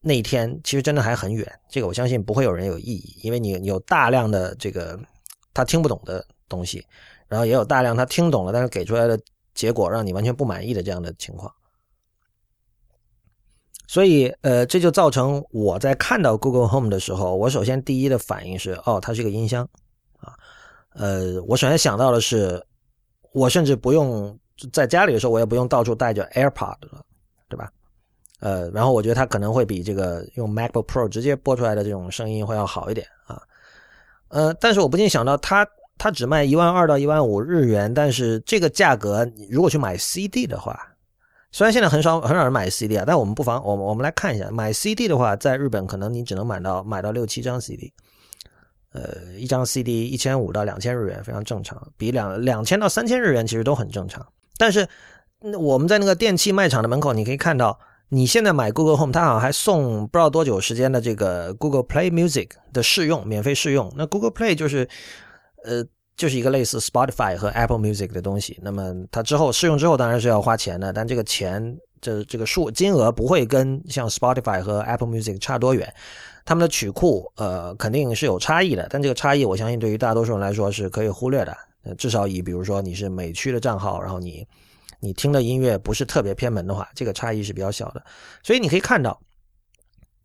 [0.01, 4.99] 那一天其实真的还很远，这个我相信不会有人有异议，因为你有大量的这个
[5.53, 6.83] 他听不懂的东西，
[7.29, 9.21] 然后也有大量他听懂了，但是给出来的
[9.53, 11.53] 结果让你完全不满意的这样的情况。
[13.91, 19.69] 所以，呃，这就造成我在看到 Google Home 的时候，我首先第一的反应是，哦，它是个音箱
[20.21, 20.33] 啊，
[20.95, 22.65] 呃，我首先想到的是，
[23.33, 24.39] 我甚至不用
[24.73, 27.05] 在家里的时候，我也不用到处带着 AirPod 了，
[27.49, 27.69] 对吧？
[28.39, 33.43] 呃，然后我觉得它可能会比这个用 MacBook Pro 直接播出来的这种声音会要好一点啊。
[34.29, 35.67] 呃，但是我不禁想到，它
[35.99, 40.81] 它只卖一万二到一万五日元，但是这个价格如果去买 CD 的话，
[41.53, 47.93] 虽然现在很少很少人买 CD 啊，但我们不妨我们我们来看一下，买 CD 的话，在日本可能你只能买到买到六七张 CD，
[48.93, 54.27] 呃，一张 CD 一千五到两千日元非常正常，比两两千到三千日元其实都很正常。
[54.57, 54.89] 但是
[55.59, 57.79] 我们在那个电器卖场的门口，你可以看到。
[58.13, 63.89] 你现在买 Google Home，它好像还送不知道多久时间的这个 Google Play Music 的试用，免费试用。
[63.97, 64.89] 那 Google Play 就是，
[65.63, 65.85] 呃，
[66.21, 68.59] 就是一个类似 Spotify 和 Apple Music 的东西。
[68.63, 75.91] 那么它之后试用之后当然是要花钱的，但这个钱这这个数金额不会跟像 Spotify 和 Apple Music 差多远。
[76.45, 81.57] 他们的曲库呃肯定是有差异的，但这个差异我相信对于大多数人来说是可以忽略的。
[81.97, 84.47] 至少以比如说你是美区的账号，然后你。
[85.03, 88.05] 你听的音乐不是特别偏门的话，这个差异是比较小的。
[88.43, 89.19] 所以你可以看到，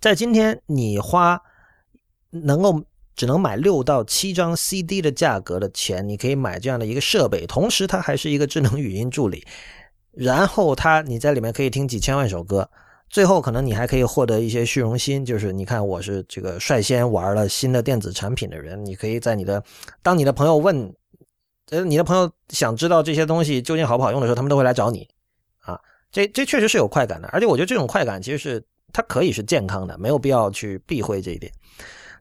[0.02, 1.42] 在今天你花
[2.30, 2.84] 能够
[3.16, 9.46] 只能买六到七张 CD 的价格的钱，你可以买这样的一个设备，同时它还是一个智能语音助理，
[10.12, 12.70] 然后它你在里面可以听几千万首歌，
[13.10, 19.64] 最后可能你还可以获得一些虚荣心，就是你看我是这个率先玩了新的电子产品的人，你可以在你的
[20.02, 20.94] 当你的朋友问。
[21.72, 25.10] 呃，你的朋友想知道这些东西究竟好不好用的时候，他们都会来找你，
[25.62, 25.76] 啊，
[26.12, 28.64] 这这确实是有快感的，而且我觉得这种快感其实是
[28.94, 31.52] 它可以是健康的，没有必要去避讳这一点。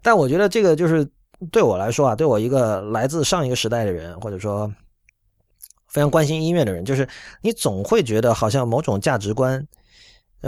[0.04, 1.04] 但我觉得这个就是
[1.50, 4.70] 对我来说啊，对我一个来自上一个时代的人，或者说
[5.88, 7.08] 非常关心音乐的人，就是
[7.40, 9.66] 你总会觉得好像某种价值观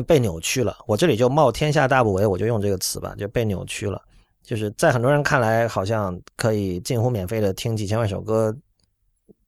[0.06, 0.76] 被扭曲了。
[0.86, 4.00] 我这里就冒天下大不韪，我就用这个词吧，就被扭曲了。
[4.42, 8.54] 就是在很多人看来，好像可以近乎免费的听几千万首歌。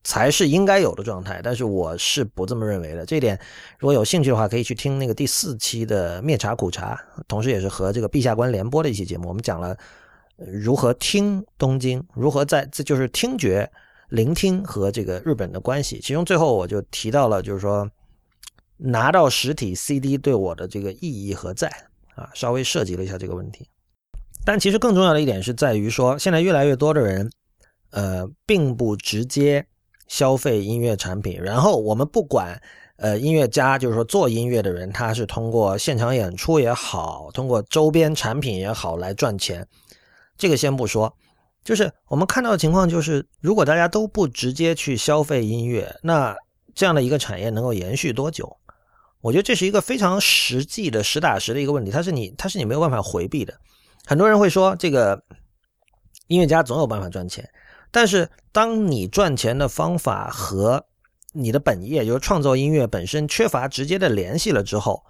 [0.08, 3.04] 才是应该有的状态，但是我是不这么认为的。
[3.04, 3.38] 这点
[3.78, 6.98] 如果有兴趣的话，可以去听那个第四期的灭茶苦茶，
[7.28, 9.76] 同时也是和这个陛下官联播的一期节目，我们讲了
[10.38, 13.70] 如何听东京，如何在这就是听觉
[14.08, 16.00] 聆听和这个日本的关系。
[16.00, 17.86] 其中最后我就提到了，就是说
[18.78, 21.68] 拿到实体 CD 对我的这个意义何在
[22.14, 22.30] 啊？
[22.32, 23.68] 稍微涉及了一下这个问题。
[24.46, 27.30] 但其实更重要的一点是在于说，现在越来越多的人，
[27.90, 29.66] 呃，并不直接。
[30.08, 32.60] 消费音乐产品，然后我们不管，
[32.96, 39.66] 呃，音乐家就是说做音乐的人，他是通过现场演出也好，通过周边产品也好来赚钱，
[40.36, 41.14] 这个先不说，
[41.62, 46.34] 就是我们看到的情况就是，如果大家都不直接去消费音乐，那
[46.74, 48.56] 这样的一个产业能够延续多久？
[49.20, 53.52] 我觉得这是一个非常实际的、实打实的一个问题，它是你，它是你没有办法回避的。
[54.06, 55.22] 很多人会说，这个
[56.28, 57.46] 音乐家总有办法赚钱。
[57.90, 60.86] 但是，当你赚钱的方法和
[61.32, 65.04] 你的本业，就是创作音乐本身缺乏直接的联系了之后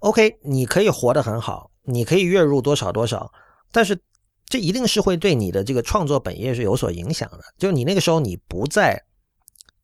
[0.00, 3.32] ，OK，你可以活得很好，你可以月入多少多少，
[3.72, 3.98] 但是
[4.46, 7.40] 这一定是会对你的这个创作本业是有所影响的。
[7.56, 9.02] 就你那个时候，你不再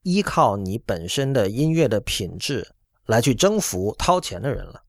[0.03, 2.69] 依靠你本身的音乐的品质
[3.07, 4.83] 来去征服掏钱的人了。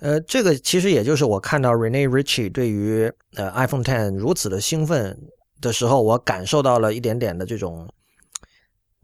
[0.00, 5.18] 呃，这个其实也就是我看到 Rene Ritchie 对于呃 iPhone Ten 如此的兴奋。
[5.60, 7.88] 的时候，我感受到了一点点的这种，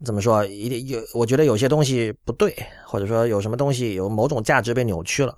[0.03, 0.45] 怎么说？
[0.45, 2.55] 一点有，我觉得有些东西不对，
[2.85, 5.35] 或者说有什么东西有某种价值被扭曲了。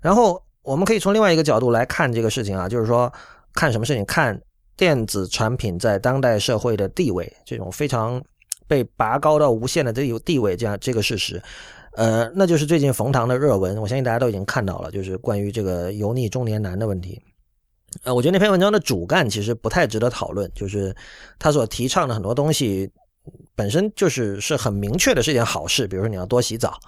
[0.00, 3.12] 然后我们可以从另外一个角度来看这个事情啊，就是说
[3.52, 4.04] 看什么事情？
[4.04, 4.40] 看
[4.76, 8.22] 电子产品在当代社会的地位，这种非常
[8.66, 11.42] 被拔高到无限的这有地位，这样这个事实。
[11.96, 17.22] 呃，那就是最近冯唐的热文，我相信大家都已经看到了，就是关于这个油腻中年男的问题。
[18.02, 20.94] 呃，我觉得那篇文章的主干其实不太值得讨论，就是
[21.38, 22.90] 他所提倡的很多东西
[23.54, 26.78] 本身就是是很明确的是一件好事，比如说你要多洗澡，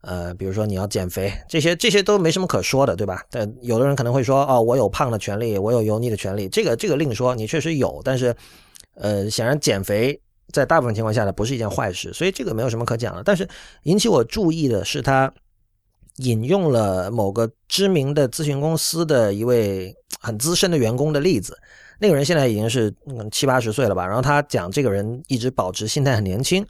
[0.00, 3.22] 呃，比如说你要减肥，这些这些都没什么可说的，对吧？
[3.30, 8.34] 但有的人可能会说，哦，我有胖的权利，我有油腻的权利，这个这个另说，你确实有，但是
[8.94, 10.18] 呃，显然减肥
[10.52, 13.22] 在大部分情况下呢不是一件坏事，所以这个没有什么可讲的。
[13.22, 13.46] 但是
[13.82, 15.32] 引起我注意的是他。
[16.20, 19.94] 引用了某个知名的咨询公司的一位
[20.26, 21.56] 很资深的员工的例子，
[22.00, 22.92] 那个人现在已经是
[23.30, 24.04] 七八十岁了吧？
[24.04, 26.66] 然后他讲这个人一直保持心态很年轻，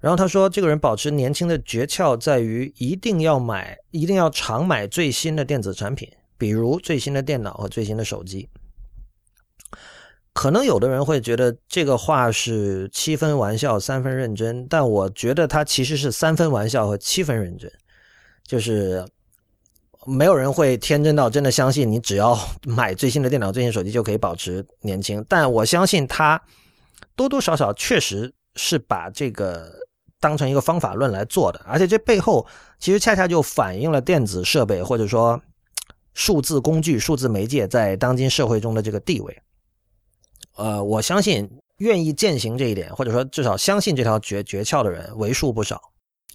[0.00, 8.48] 然后他说这个人保持年轻的诀窍在于一定要买，一定要常买最新的电子产品，比如最新的电脑和最新的手机。
[10.32, 17.70] 可能有的人会觉得这个话是七分玩笑三分认真，但我觉得他其实是三分玩笑和七分认真。
[18.44, 19.06] 就是
[20.06, 25.24] 没有人会天真到真的相信你只要买最新的电脑、最新手机就可以保持年轻。
[25.28, 26.40] 但我相信他
[27.14, 29.72] 多多少少确实是把这个
[30.20, 32.46] 当成一个方法论来做的，而且这背后
[32.78, 35.40] 其实恰恰就反映了电子设备或者说
[36.14, 39.42] 数字工具、数字媒介在当今社会中的这个地位。
[40.56, 41.48] 呃，我相信
[41.78, 45.80] 愿意践行这一点，或者说至少相信这条诀诀窍的人为数不少。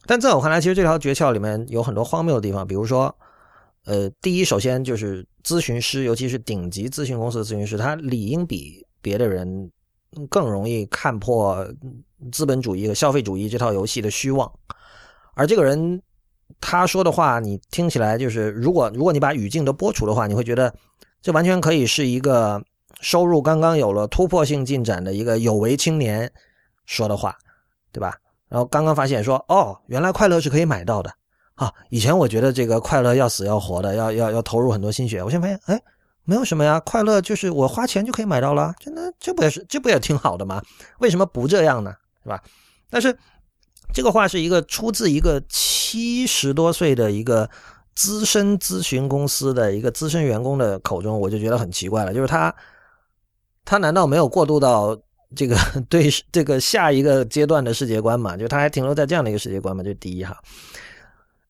[0.05, 2.65] 但在我看来，其实这条诀窍里面有很多荒谬的地方。
[2.65, 3.13] 比如说，
[3.87, 9.71] 呃，第一，首先就是咨询师，尤其是顶级咨询公司的咨询师，他理应比别的人
[10.29, 11.65] 更容易看破
[12.29, 14.51] 资本主义和消费主义这套游戏的虚妄。
[15.35, 16.01] 而这个人
[16.59, 20.75] 他说的话，你听起来就是，如果如果你把语境都播除的话，你会觉得
[21.21, 22.61] 这完全可以是一个
[22.99, 26.29] 收入刚刚有了突破性进展的一个有为青年
[26.85, 27.37] 说的话，
[27.93, 28.17] 对吧？
[28.49, 31.09] 然后刚刚发现说，哦，原来快乐是可以买到的
[31.57, 31.73] 啊！
[31.89, 35.21] 以前我觉得这个快乐要死要活的，要要要投入很多心血。
[35.21, 35.83] 我现在发现，哎，
[36.23, 40.61] 没有什么呀，快乐就是我花钱就可以买到了，真的，这不也是这不也挺好的吗？
[40.99, 41.93] 为什么不这样呢？
[42.23, 42.41] 是吧？
[42.89, 43.17] 但是
[43.93, 47.49] 这个话是一个出自一个七十多岁的一个
[47.95, 52.53] 资深咨询公司的一个资深员工的口中，我就觉得很奇怪了，就是他
[53.65, 54.97] 他难道没有过渡到？
[55.35, 55.57] 这个
[55.89, 60.33] 对这个下一个阶段的世界观嘛，就他还停留在这样的一个世界观嘛，就第一哈。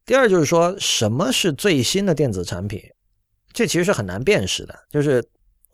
[0.08, 2.82] 第二就是说什么是最新的电子产品，
[3.54, 4.74] 这其实是很难辨识的。
[4.90, 5.24] 就是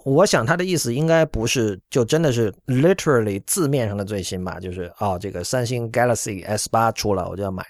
[0.03, 7.65] 我想他的意思应该不是就真的是 literally 字面上的最新吧，就是哦，这个三星 Galaxy S 八出了我就要买，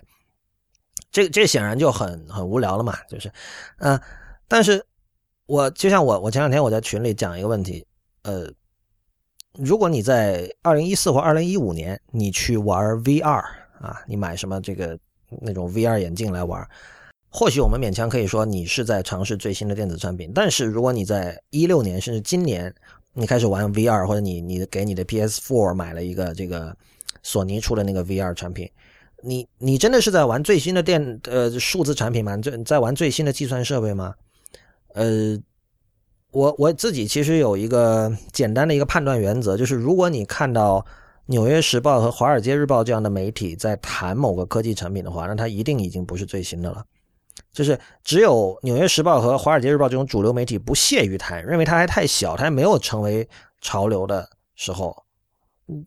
[1.12, 3.32] 这这显然就很很无聊了嘛，就是
[3.78, 4.00] 嗯，
[4.48, 4.84] 但是
[5.46, 7.86] 我就像我我前两天我在群里讲一个问题，
[8.24, 8.52] 呃。
[9.60, 13.44] 如果你在二零一四或二零一五年，你去玩 VR
[13.80, 14.98] 啊，你买什么这个
[15.42, 16.68] 那种 VR 眼镜来玩，
[17.30, 20.32] 或许我们勉强可以说你是在尝试最新的电子产品。
[20.34, 22.74] 但是如果你在一六年甚至今年，
[23.14, 26.76] 你开始玩 VR，或者你你给你的 PS4 买了一个这个
[27.22, 28.70] 索尼出的那个 VR 产品，
[29.22, 32.36] 你你真的是在玩最新的电呃数字产品吗？
[32.38, 34.14] 在在玩最新的计算设备吗？
[34.94, 35.40] 呃，
[36.32, 40.80] 我我自己其实有一个简单的一个判断原则，就是如果你看到
[41.26, 46.84] 《纽约时报》和《华尔街日报》这样的媒体在谈某个科技产品的话，那它一定已经不是最新的了。
[47.52, 53.28] 就是只有《纽约时报》和《华尔街日报》这种主流媒体不屑于谈，认为它还太小，它还没有成为
[53.62, 55.04] 潮流的时候，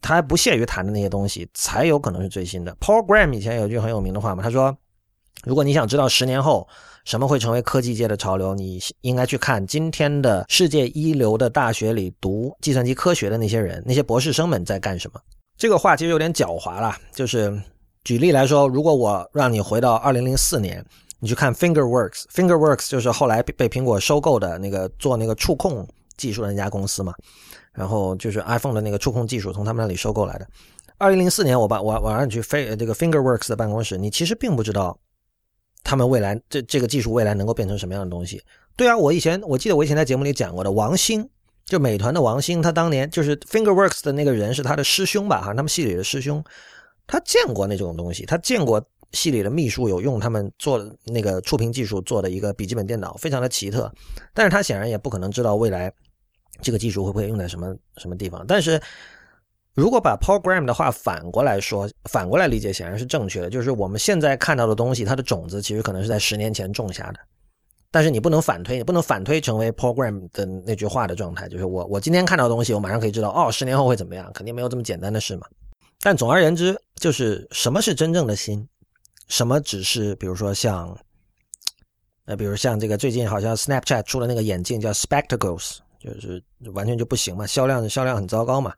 [0.01, 2.75] 他还不屑于谈的那些东西，才有可能是最新的。
[2.81, 4.77] Paul Graham 以前有句很有名的话嘛，他说
[5.45, 6.67] ：“如果你想知道十年后
[7.05, 15.21] 什么会成为科技界的潮流，你应该去看今天的世界一流的大学里读计算机科学的那些人，那些博士生们在干什么。”
[15.57, 17.57] 这个话其实有点狡猾了，就是
[18.05, 20.85] 举例来说，如果我让你回到二零零四年。
[21.19, 25.85] 你去看 FingerWorks，FingerWorks 就是后来被苹果收购的那个做那个触控
[26.19, 27.15] 技术的那家公司嘛，
[27.73, 30.47] 然后就是 iPhone 的那个触控技术从他们那里收购来的。
[30.99, 34.97] 二零零四年，我把我我让你去飞这个 FingerWorks 的办公室，你其实并不知道
[35.87, 38.43] 他们未来这这个技术未来能够变成什么样的东西。
[38.77, 41.27] 对啊，我以前我记得我以前在节目里讲过的，王兴
[41.65, 46.45] 就美团的王兴，他当年就是 FingerWorks 的那个人是他的师兄吧，哈，他们系里的师兄，
[47.07, 48.85] 他见过那种东西，他见过。
[49.13, 53.91] 系里的秘书有用他们做那个触屏技术做的一个笔记本电脑，非常的奇特，
[54.35, 55.91] 但是他显然也不可能知道未来
[56.61, 58.45] 这个技术会不会用在什么什么地方。
[58.47, 58.83] 但是
[59.77, 63.51] 如果把 program 的话反过来说，反过来理解，显然是正确的。
[63.51, 67.21] 就是我们现在看到的东西，它的种子其实可能是在十年前种下的。
[67.91, 74.33] 但是你不能反推，你不能反推成为 program 的那句话的状态，就是我我今天看到的东西，我马上可以知道，哦，十年后会怎么样？
[74.33, 75.47] 肯定没有这么简单的事嘛。
[76.01, 78.67] 但总而言之，就是什么是真正的心？
[79.29, 80.99] 什么只是，比如说像，
[82.25, 88.73] 呃，比如像这个最近好像 Snapchat 出了那个眼镜叫 Spectacles，就是完全就不行嘛，销量销量很糟糕嘛。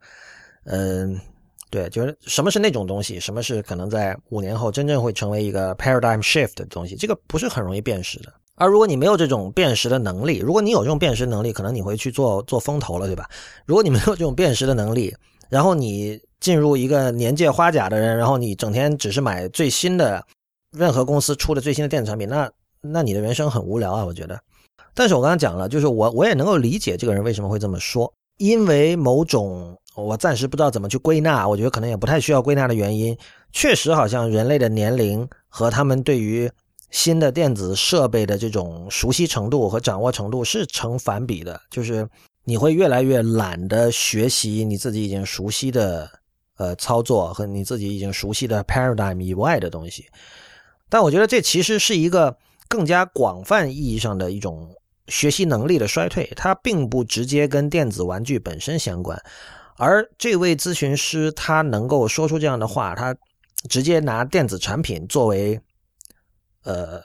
[0.71, 1.21] 嗯，
[1.71, 8.33] 对，就是什么是那种东西，什么是可能在五年后真正会成为一个 paradigm shift 的东西，这个不是很容易辨识的。
[8.55, 13.29] 而如果你没有这种辨识的能力，如果你有这种辨识能力，可能你会去做做风投了，对吧？
[13.67, 15.15] 如果你没有这种辨识的能力，
[15.49, 20.25] 然后你进入一个年届花甲的人，然后你整天只是买最新的。
[20.77, 22.51] 任何公司出的最新的电子产品，那
[22.83, 24.39] 那你的人生很无聊啊，我觉得。
[24.93, 33.17] 但是我刚刚讲了，就是我我也能够理解这个人为什么会这么说，因为某种我暂时不知道怎么去归纳，我觉得可能也不太需要归纳的原因，
[33.53, 36.51] 确实好像人类的年龄和他们对于
[36.91, 42.09] 新的电子设备的这种熟悉程度和掌握程度是成反比的，就是
[42.45, 46.09] 你会越来越懒得学习你自己已经熟悉的
[46.57, 50.07] 呃操作和你自己已经熟悉的 paradigm 以外的东西。
[50.89, 52.37] 但我觉得这其实是一个
[52.69, 54.75] 更加广泛意义上的一种
[55.09, 59.21] 学习能力的衰退，它并不直接跟电子玩具本身相关。
[59.79, 63.17] 而这位咨询师他能够说出这样的话，他
[63.69, 65.59] 直接拿电子产品作为
[66.65, 67.01] 呃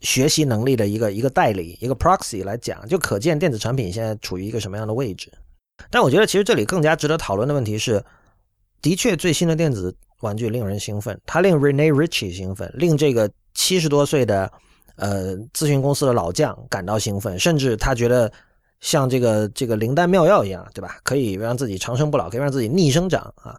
[0.00, 5.32] 学习能力的一个一个代理、一个 proxy 来讲，就可见电子产品现在处于一个什么样的位置。
[5.90, 8.04] 但我觉得其实这里更加值得讨论的问题是，
[8.82, 9.96] 的确最新的电子。
[10.20, 14.50] 玩具令人兴奋，它令 Rene Ritchie 兴奋，令这个七十多岁的
[14.96, 18.28] 呃咨询公司的老将感到兴奋，甚至他觉得
[18.80, 20.98] 像这个这个灵丹妙药一样，对吧？
[21.02, 23.58] 可以让自己长生不老，可以让自己逆生长啊。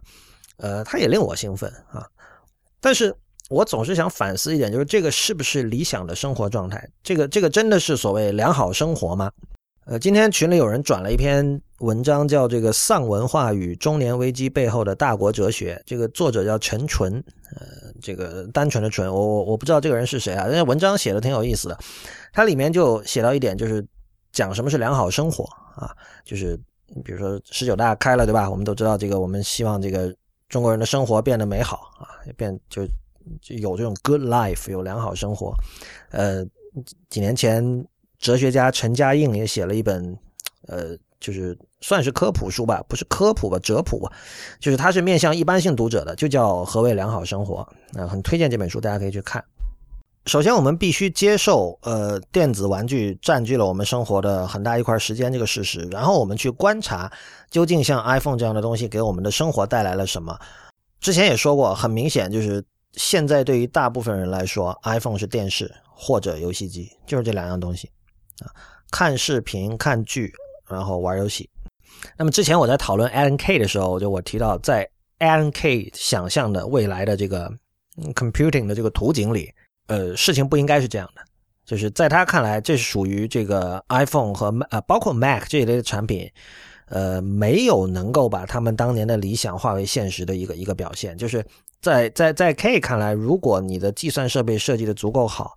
[0.56, 2.06] 呃，他也令我兴奋啊。
[2.80, 3.14] 但是
[3.48, 6.88] 我总是想反思一点，就是这个是不是理想的生活状态？
[7.02, 9.30] 这个这个真的是所谓良好生活吗？
[9.86, 15.82] 呃，今天群里有人转了一篇文章，叫这个丧文化与中年危机背后的大国哲学。
[15.84, 17.12] 这个作者叫陈纯，
[17.56, 20.44] 呃，这个单纯的纯，我我我不知道这个人是谁啊。
[20.46, 21.78] 人家文章写的挺有意思的，
[22.32, 23.84] 它里面就写到一点，就是
[24.32, 26.58] 讲什么是良好生活啊，就是
[27.04, 28.48] 比如说十九大开了，对吧？
[28.48, 30.14] 我们都知道这个，我们希望这个
[30.48, 32.86] 中国人的生活变得美好啊，变就
[33.40, 35.54] 就有这种 good life，有良好生活。
[36.10, 36.44] 呃，
[37.08, 37.86] 几年前。
[38.20, 40.14] 哲学家陈嘉映也写了一本，
[40.66, 44.06] 呃，就是算是科普书吧，不是科普吧，哲普，
[44.58, 47.66] 就是它是面向一般性读者的，就叫《何谓良好生活》
[47.98, 49.42] 啊，很推荐这本书，大家可以去看。
[50.26, 57.10] 首先，我们必须接受，呃，电子玩具占据了我们生活的很大一块时间这个事实，然后我们去观察，
[57.50, 60.38] 究竟像 iPhone 这样的东西给我们的生活带来了什么。
[61.00, 62.62] 之前也说过，很明显就是
[62.92, 67.90] 现在对于大部分人来说，iPhone 是电视或者游戏机，就是这两样东西。
[68.40, 68.52] 啊，
[68.90, 70.32] 看视频、看剧，
[70.68, 71.48] 然后玩游戏。
[72.16, 77.50] 那么之前我在讨论 Alan K 的时候，就我提到，在 Alan K 想象的未来的这个
[78.14, 79.50] computing 的这个图景里，
[79.90, 81.22] 呃，事情不应该是这样的。
[81.66, 86.30] 就是在他看来，这是属于这个 iPhone 和呃包括 Mac 这一类的产品，
[86.86, 91.16] 呃，没有能够把他们当年的理想化为现实的一个一个表现。
[91.18, 91.44] 就是
[91.80, 95.56] 在在在 K 看来，如果你的计算设备设计的足够好，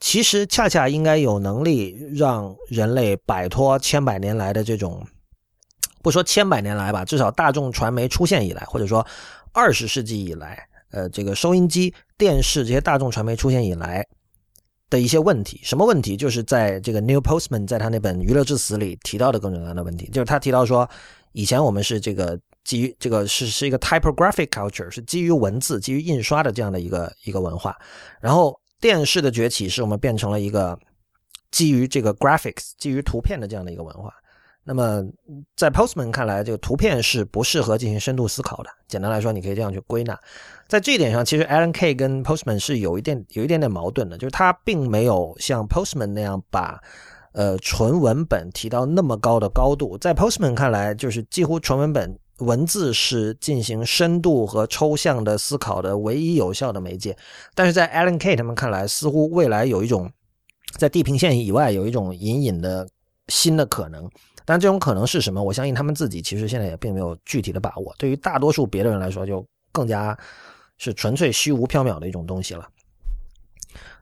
[0.00, 5.04] 其实恰恰应该有能力让人类摆脱千百年来的这种，
[6.02, 9.04] 不说千百年来吧，至少大众传媒出现以来，或者说
[9.52, 14.06] 二十世纪以来，呃，这个收音机、电视这些大众传媒出现以来。
[14.90, 16.16] 的一些问题，什么问题？
[16.16, 20.08] 就是在这个 New Postman 在他那本《娱乐至死》里提到的各种各样的问题。
[20.10, 20.88] 就是他提到说，
[21.32, 27.76] 以前我们是这个基于这个是是一个 typographic culture，是基于文字、基于印刷的这样的一个一个文化。
[28.18, 30.78] 然后电视的崛起，是我们变成了一个
[31.50, 34.10] 基于这个 graphics、基于图片的这样的一个文化。
[34.64, 35.02] 那么
[35.56, 38.68] 在 Postman 看来，这个图片是不适合进行深度思考的。
[38.86, 40.18] 简单来说，你可以这样去归纳。
[40.66, 46.78] 在这一点上，其实 Alan K 跟 Postman 是有一点有一点点矛盾的，就是他并没有像 Postman 那样把
[47.32, 49.96] 呃纯文本提到那么高的高度。
[49.96, 57.16] 在 Postman 看来，就是几乎纯文本文字是进行深度和抽象的思考的唯一有效的媒介。
[57.54, 60.12] 但是在 Alan K 他们看来，似乎未来有一种
[60.76, 62.86] 在地平线以外有一种隐隐的
[63.28, 64.06] 新的可能。
[64.48, 65.42] 但这种可能是什么？
[65.42, 67.94] 我相信他们自己其实现在也并没有具体的把握。
[67.98, 70.18] 对于大多数别的人来说，就更加。
[70.80, 72.64] 是纯粹虚无缥缈的一种东西了，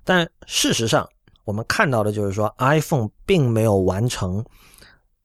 [0.04, 1.08] 但事实上，
[1.46, 4.44] 我们看到的就是说，iPhone 并没有完成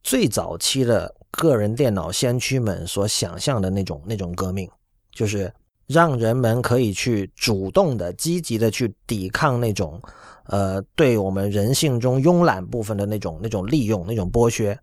[0.01, 4.65] 最早期的个人电脑先驱们所想象的那种那种革命，
[5.11, 5.53] 就是
[5.87, 10.01] 让人们可以去主动的、积极的去抵抗那种
[10.45, 14.79] 呃，对我们人性中慵懒部分的那种那种利用、那种剥削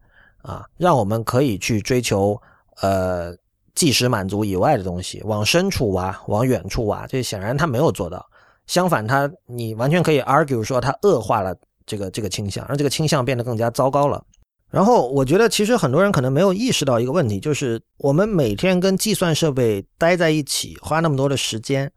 [0.48, 2.40] 啊，让我们可以去追求
[2.80, 3.36] 呃。
[3.74, 8.28] 即时满足以外的东西，往深处挖，往远处挖，这显然他没有做到。
[8.66, 11.54] 相反，他你完全可以 argue 说他恶化了
[11.86, 14.20] 这个这个倾向，让这个倾向变得更加糟糕了。
[14.68, 21.88] 然后，我觉得其实很多人可能没有意识到一个问题，就是我们每天跟计算设备待在一起，花那么多的时间，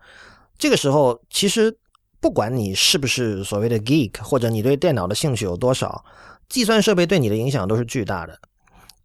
[0.59, 1.75] 这个时候其实
[2.19, 6.05] 不管你是不是所谓的 geek，或者你对电脑的兴趣有多少，
[6.51, 8.37] 计算设备对你的影响都是巨大的。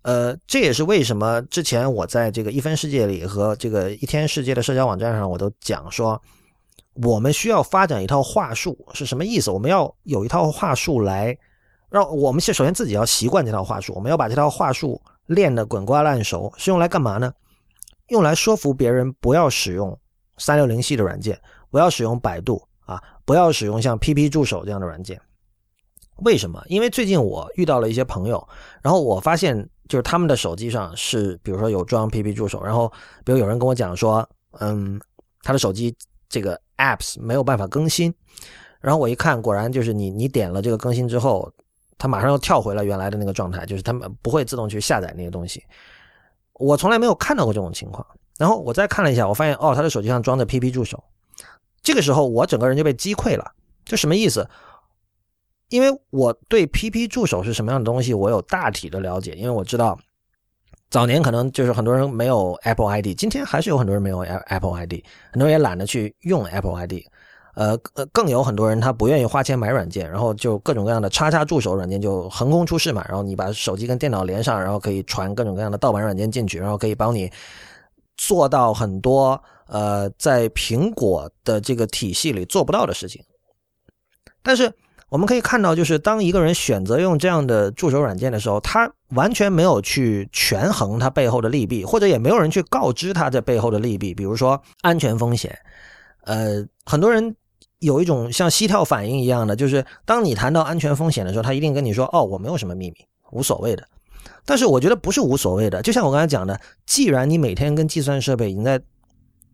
[0.03, 6.21] 呃，这也是为什么之前我在这个一分世界里和这个一天世界的社交网站上，我都讲说，
[7.03, 9.51] 我们需要发展一套话术是什么意思？
[9.51, 11.37] 我们要有一套话术来
[11.89, 17.33] 让我们先首先自己要习惯这套话术，我们要把这套话术练得滚瓜烂熟，是用来干嘛呢？
[18.09, 19.99] 用来说服别人不要使用
[20.39, 21.41] 三六零系的软件，
[21.71, 25.21] 不要使用百度啊，不要使用像 PP 助手这样的软件。
[26.25, 26.63] 为什么？
[26.67, 28.49] 因为最近我遇到了一些朋友，
[28.83, 29.69] 然后我发现。
[29.89, 32.93] 就是他们的手机上是，比如说有装 PP 助手，然后
[33.25, 35.01] 比如有人跟我讲说，嗯，
[35.43, 35.95] 他的手机
[36.29, 38.13] 这个 apps 没有办法更新，
[38.81, 41.49] 然后我一看，果然就是你你点了这个更新之后，
[41.99, 45.63] 它马上又跳回了原来的那个状态，就是他们不会自动去下载那些东西。
[46.55, 48.05] 我从来没有看到过这种情况。
[48.39, 51.01] 然后我再看了一下，我发现哦，他的手机上装着 PP 助手，
[51.81, 53.53] 这个时候我整个人就被击溃了。
[53.85, 54.51] 这什么意思？
[55.69, 59.33] 因为我对 PP 助手是什么样的东西，我有大体的了解。
[59.33, 59.99] 因为我知道，
[60.91, 66.95] 早年可能就是很多人没有 Apple ID，今天还是有很多人没有 Apple ID，很多人也懒得去用 Apple ID。
[67.57, 67.77] 呃，
[68.13, 73.05] 更有很多人他不愿意花钱买软件，然后就各种各样的叉叉助手软件就横空出世嘛。
[73.09, 77.31] 然后你把手机跟电脑连上，然后可以传各种各样的盗版软件进去，然后可以帮你
[78.17, 83.21] 做到很多呃在苹果的这个体系里做不到的事情。
[84.43, 84.73] 但是。
[85.09, 94.13] 我们可以看到，就是当一个人选择用这样的助手软件的时候，他完全没有去权衡它背后的利弊，或者也没有人去告知他这背后的利弊。
[94.13, 95.57] 比如说安全风险，
[96.25, 97.37] 呃，很多人
[97.79, 102.97] 有一种像膝跳反应一样的，就是当你谈到安全风险的时候，他一定跟你说：“哦，我没有什么秘密，
[103.31, 103.87] 无所谓的。”
[104.45, 108.81] 但是我觉得不是无所谓的，就像我刚才讲的，既然你每天跟计算设备已经在。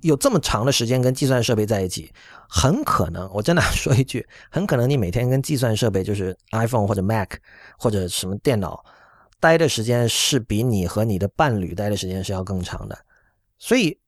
[0.03, 2.13] 有这么长的时间跟计算设备在一起，
[2.49, 7.31] 很可能，我真的说一句，很可能你每天跟计算设备，就是 iPhone 或者 Mac
[7.79, 8.85] 或者什么电脑
[9.41, 12.99] 待的时间，是比你和你的伴侣待的时间是要更长的，
[13.59, 13.99] 所以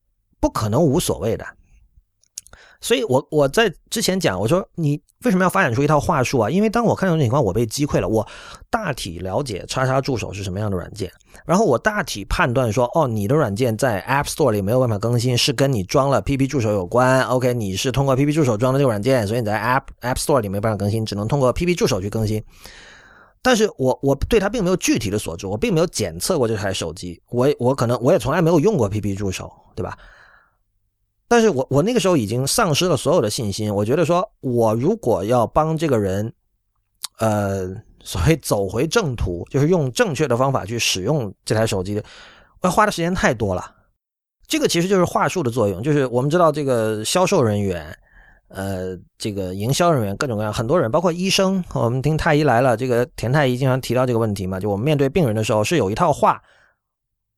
[0.41, 1.47] 不可能无所谓的。
[2.85, 6.51] 所以，我我在之前讲，我说你为什么要发展出一套话术啊？
[6.51, 8.07] 因为当我看到这种情况，我被击溃了。
[8.07, 8.29] 我
[8.69, 11.11] 大体了解叉叉助手是什么样的软件，
[11.47, 17.23] 然后我大体判断说，哦，你的软件在 App Store 里没有办法更新，是跟你装了 PP 助手有关。
[17.23, 22.45] OK，你是通过 PP 助手装的这个软件，所以你在 App App Store 里没办法更新，只能通过 PP 助手去更新。
[23.41, 29.97] 但是我我对它并没有具体的所知，我并没有检测过这台手机，我我可能我也从来没有用过 PP 助手，对吧？
[31.35, 33.75] 但是我我那个时候已经丧失了所有的信心。
[33.75, 36.33] 我觉得说，我如果要帮这个人，
[37.19, 37.75] 呃，
[38.05, 42.01] 所谓走回正途，就是用正确的方法去使用这台手机，
[42.63, 43.69] 要花的时间太多了。
[44.47, 47.93] 这个其实就是话术的作用，就是我们知道这个销售人员，
[48.47, 51.65] 呃，这个营销人员，各种各样很多人，包括医生。
[51.73, 56.41] 我们听太医来了，这个田太医经常提到这个问题嘛，就我们面对病人的时候是有一套话。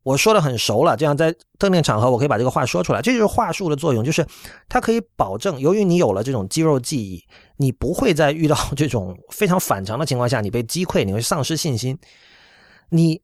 [0.06, 4.24] 我说的很熟了，这样在特定场合我可以把这个话说出来，这就是话术的作用，就是
[4.68, 7.20] 它可以保证，由于你有了这种肌肉记忆，
[7.56, 11.98] 你不会在遇到这种非常反常的情况下，你被击溃，你会丧失信心。
[12.90, 13.20] 你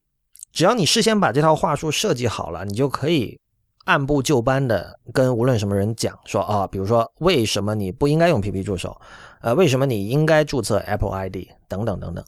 [0.51, 3.39] 只要你事先把这套话术设计好了，你就可以
[3.85, 9.01] 按部就班的跟无论什么人讲说啊，比如说为什么你不应该用 PP 助手，
[9.41, 12.24] 呃，为什么你应该注册 Apple ID 等等等等。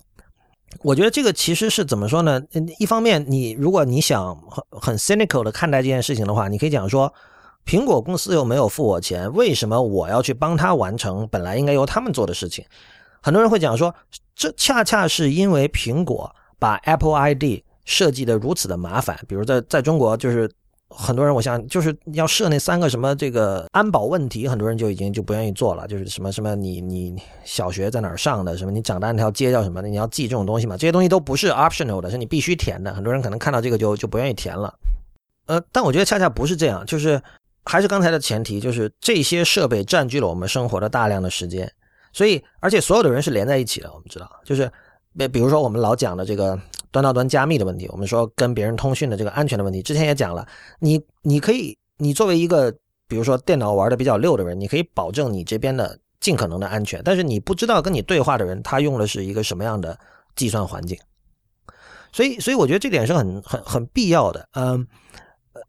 [0.82, 2.42] 我觉得这个其实是怎么说呢？
[2.78, 7.12] 一方面，你如果你想很很 cynical 的看待这件事情的话，你可以讲说，
[7.64, 12.64] 苹果公司又没有付我钱，为什么我要去帮他完成本来应该由他们做的事情？
[13.22, 13.94] 很多人会讲说，
[14.34, 20.50] 这恰恰是因为苹果把 Apple ID 设计的如此的麻烦，比如在在中国就是。
[20.97, 25.86] 很多人，我想就是要设那三个什么这个安保问题，很多人就已经就不愿意做了。
[25.88, 30.76] 就是什么什么你你小学在哪上的，什么你长大那条街叫什么的，你要记这种东西嘛？
[30.76, 32.95] 这些东西都不是 optional 的，是你必须填的。
[32.95, 34.72] 很多人可能看到这个就就不愿意填了。
[35.47, 37.20] 呃，但我觉得恰恰不是这样，就是
[37.64, 41.70] 还是刚才的前提，就是这些设备占据了我们生活的大量的时间，
[42.12, 43.92] 所以而且所有的人是连在一起的。
[43.92, 44.70] 我们知道，就是
[45.16, 46.60] 比比如说我们老讲的这个。
[46.94, 50.46] 端到端加密的问题，我们说跟别人通讯的这个安全的问题，之前也讲了。
[50.78, 52.72] 你你可以，你作为一个
[53.08, 59.98] 比如说电脑玩的比较溜的人，你可以保证你这边的尽可能的安全，但是你不知道跟你对话的人他用的是一个什么样的
[60.36, 60.96] 计算环境。
[62.12, 64.48] 所以，所以我觉得这点是很很很必要的。
[64.52, 64.86] 嗯，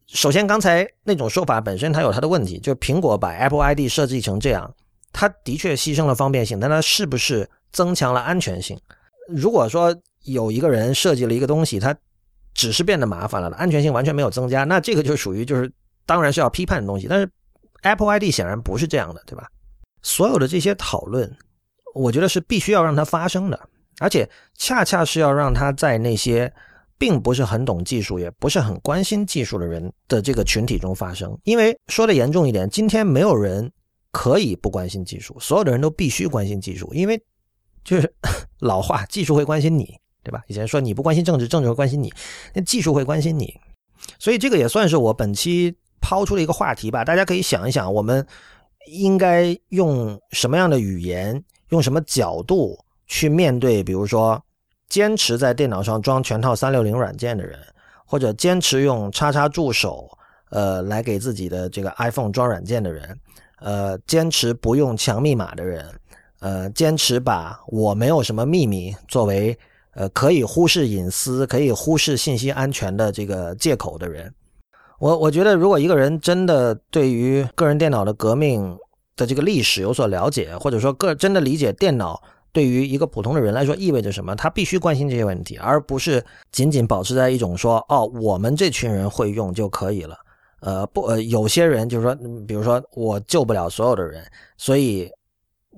[0.06, 4.72] 首先刚才那种说法本身它有它的问题，就是苹果把 Apple ID 设计成这样，
[5.12, 8.78] 它的确牺牲了方便性，但它是不是增强了安全性？
[9.28, 9.96] 如果说。
[10.26, 11.96] 有一个人设计了一个东西，它
[12.52, 15.70] 只是变得麻烦了，安全性完全没有增加，那这个就属于就是
[16.04, 17.06] 当然是要批判的东西。
[17.08, 17.30] 但是
[17.82, 19.46] Apple ID 显然不是这样的，对吧？
[20.02, 21.32] 所有的这些讨论，
[21.94, 23.68] 我觉得是必须要让它发生的，
[24.00, 26.52] 而且恰恰是要让它在那些
[26.98, 31.38] 并不是很懂技术，也不是很关心技术的人的这个群体中发生。
[31.44, 33.70] 因为说的严重一点，今天没有人
[34.10, 37.22] 可以不关心技术，所有的人都必须关心技术，因为
[37.86, 38.12] 就是
[38.60, 39.96] 老话，技术会关心你。
[40.26, 40.42] 对吧？
[40.48, 42.08] 以前说你不关心政治，政治会关心你；
[42.52, 43.54] 那技术会关心你，
[44.18, 47.04] 所以这个也算是我本期抛出的一个话题吧。
[47.04, 48.26] 大家可以想一想，我们
[48.88, 52.76] 应该用什么样的语言，用什么角度
[53.06, 54.42] 去面对，比如说
[54.88, 57.56] 坚持在电脑上装全套三六零软件的人，
[58.04, 60.10] 或者坚持用叉叉助手
[60.50, 63.16] 呃来给自己的这个 iPhone 装软件的人，
[63.60, 65.88] 呃，坚持不用强密码的人，
[66.40, 69.58] 呃，坚持把我没有什么秘密作为。
[69.98, 74.30] 呃，可以忽视隐私、可以忽视信息安全的这个借口的人，
[74.98, 78.76] 我我觉得，如果一个人真的对于个人电脑的革命
[79.16, 82.22] 的这个历史有所了解，或者说个真的理解电脑
[82.52, 86.22] 对于一个普通的人来说意味着什么，他必须关心这些问题，而不是
[86.52, 90.14] 仅仅保持在一种说哦，我们这群人会用就可以了。
[90.60, 92.14] 呃，不，呃，有些人就是说，
[92.46, 94.22] 比如说我救不了所有的人，
[94.58, 95.10] 所以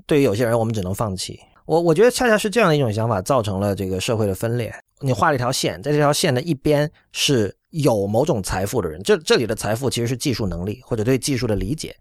[0.06, 1.38] 对于有些人，我们只能放弃。
[1.66, 4.74] 我我觉得恰恰是这样的一种想法，造成了这个社会的分裂。
[5.00, 11.94] 你画了一条线，在这条线的一边是有某种财富的人，这这里的财富其实是技术能力或者对技术的理解，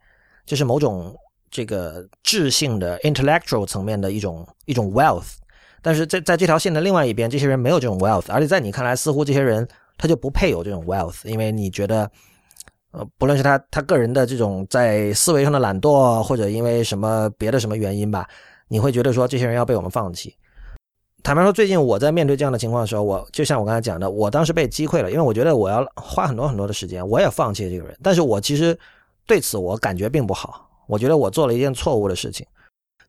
[0.46, 1.16] 这是某种
[1.52, 5.34] 这个智性的 intellectual 层面的一种一种 wealth。
[5.82, 9.68] 但是在在这条线的另外一边，这些人没有这种 wealth，而且在你看来，似乎这些人
[9.98, 12.10] 他就不配有这种 wealth，因为你觉得，
[12.92, 18.28] 呃，不论是他他个人的这种在思维上的懒惰，或者因为什么别的什么原因吧。
[18.70, 20.36] 你会觉得说这些人要被我们放弃？
[21.24, 27.98] 坦白说，最近我在面对这样的情况的时候，我就像我刚才讲的，我当时被击溃了，因为我觉得我要花很多很多的时间，我也放弃这个人。
[28.02, 28.78] 但是我其实
[29.26, 32.46] 对此我感觉并不好，我觉得我做了一件错误的事情。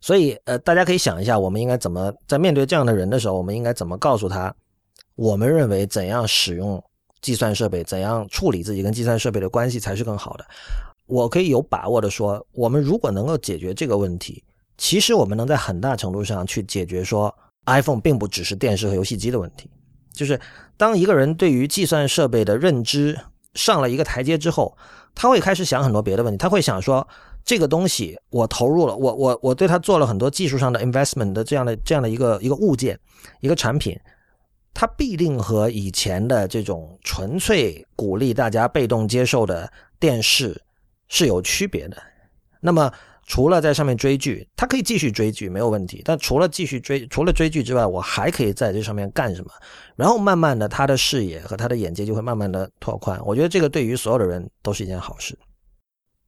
[0.01, 4.55] 所以，呃，大家可以想一下，我们应该怎么在面对这样的人的时候，我们应该怎么告诉他，
[5.17, 6.83] 我们认为怎样使用
[7.21, 10.45] 计算设备，怎样处理自己跟计算设备的关系才是更好的？
[11.07, 14.45] 我可以有把握的说，我们如果能够解决这个问题。
[14.77, 17.35] 其实我们能在很大程度上去解决说
[17.67, 19.69] ，iPhone 并不只是电视和游戏机的问题。
[20.13, 20.41] 就是
[20.77, 23.19] 当一个人对于计算设备的认知
[23.55, 24.77] 上了一个台阶之后，
[25.17, 26.39] 他会开始想很多别的问题。
[26.39, 27.07] 他会想说，
[27.45, 32.97] 这个东西我投入了，我我我对他做了很多技术上的 investment 的这样的这样的一个一个物件，
[33.41, 33.99] 一个产品，
[34.79, 39.69] 它必定和以前的这种纯粹鼓励大家被动接受的
[39.99, 40.63] 电视
[41.09, 42.01] 是有区别的。
[42.61, 42.89] 那么。
[43.31, 46.01] 除了在上面追剧，他可以继续追剧没有问题。
[46.03, 49.51] 但除了继续追，除了追剧之外，我还可以在这上面干什么？
[49.97, 53.21] 然后慢慢的，他的视野和他的眼界就会慢慢的拓宽。
[53.27, 55.39] 我觉得这个对于所有的人都是一件好事。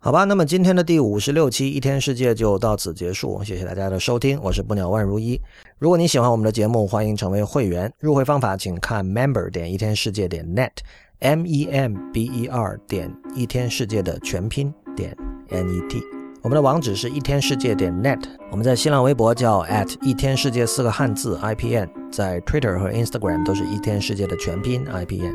[0.03, 5.39] 好吧，那么今天的第五十六期一天世界就到此结束，谢谢大家的收听，我是不鸟万如一。
[5.79, 7.93] 如果你喜欢我们的节目，欢迎成为会员。
[7.99, 15.15] 入会方法请看 member 点一天世界点 net，m e m b e r 点一天世界的全拼点
[15.51, 16.20] n e t。
[16.43, 18.19] 我们的网址是一天世界点 net，
[18.51, 25.35] 我们在新浪微博叫 at 一天世界四个汉字 i p n，在 Twitter 和 Instagram 都是一天世界的全拼 i p n，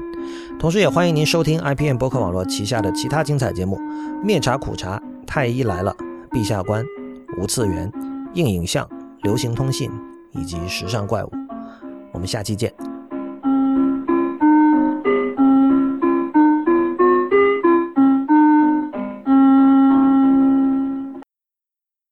[0.59, 3.79] 同时也欢迎您收听 i p n 博客网络旗下的其他精彩节目：
[4.23, 5.95] 灭茶苦茶、太医来了、
[6.31, 6.83] 陛下观、
[7.37, 7.91] 无次元、
[8.33, 8.89] 硬影像、
[9.21, 9.91] 流行通信
[10.31, 11.31] 以及时尚怪物。
[12.13, 12.73] 我们下期见。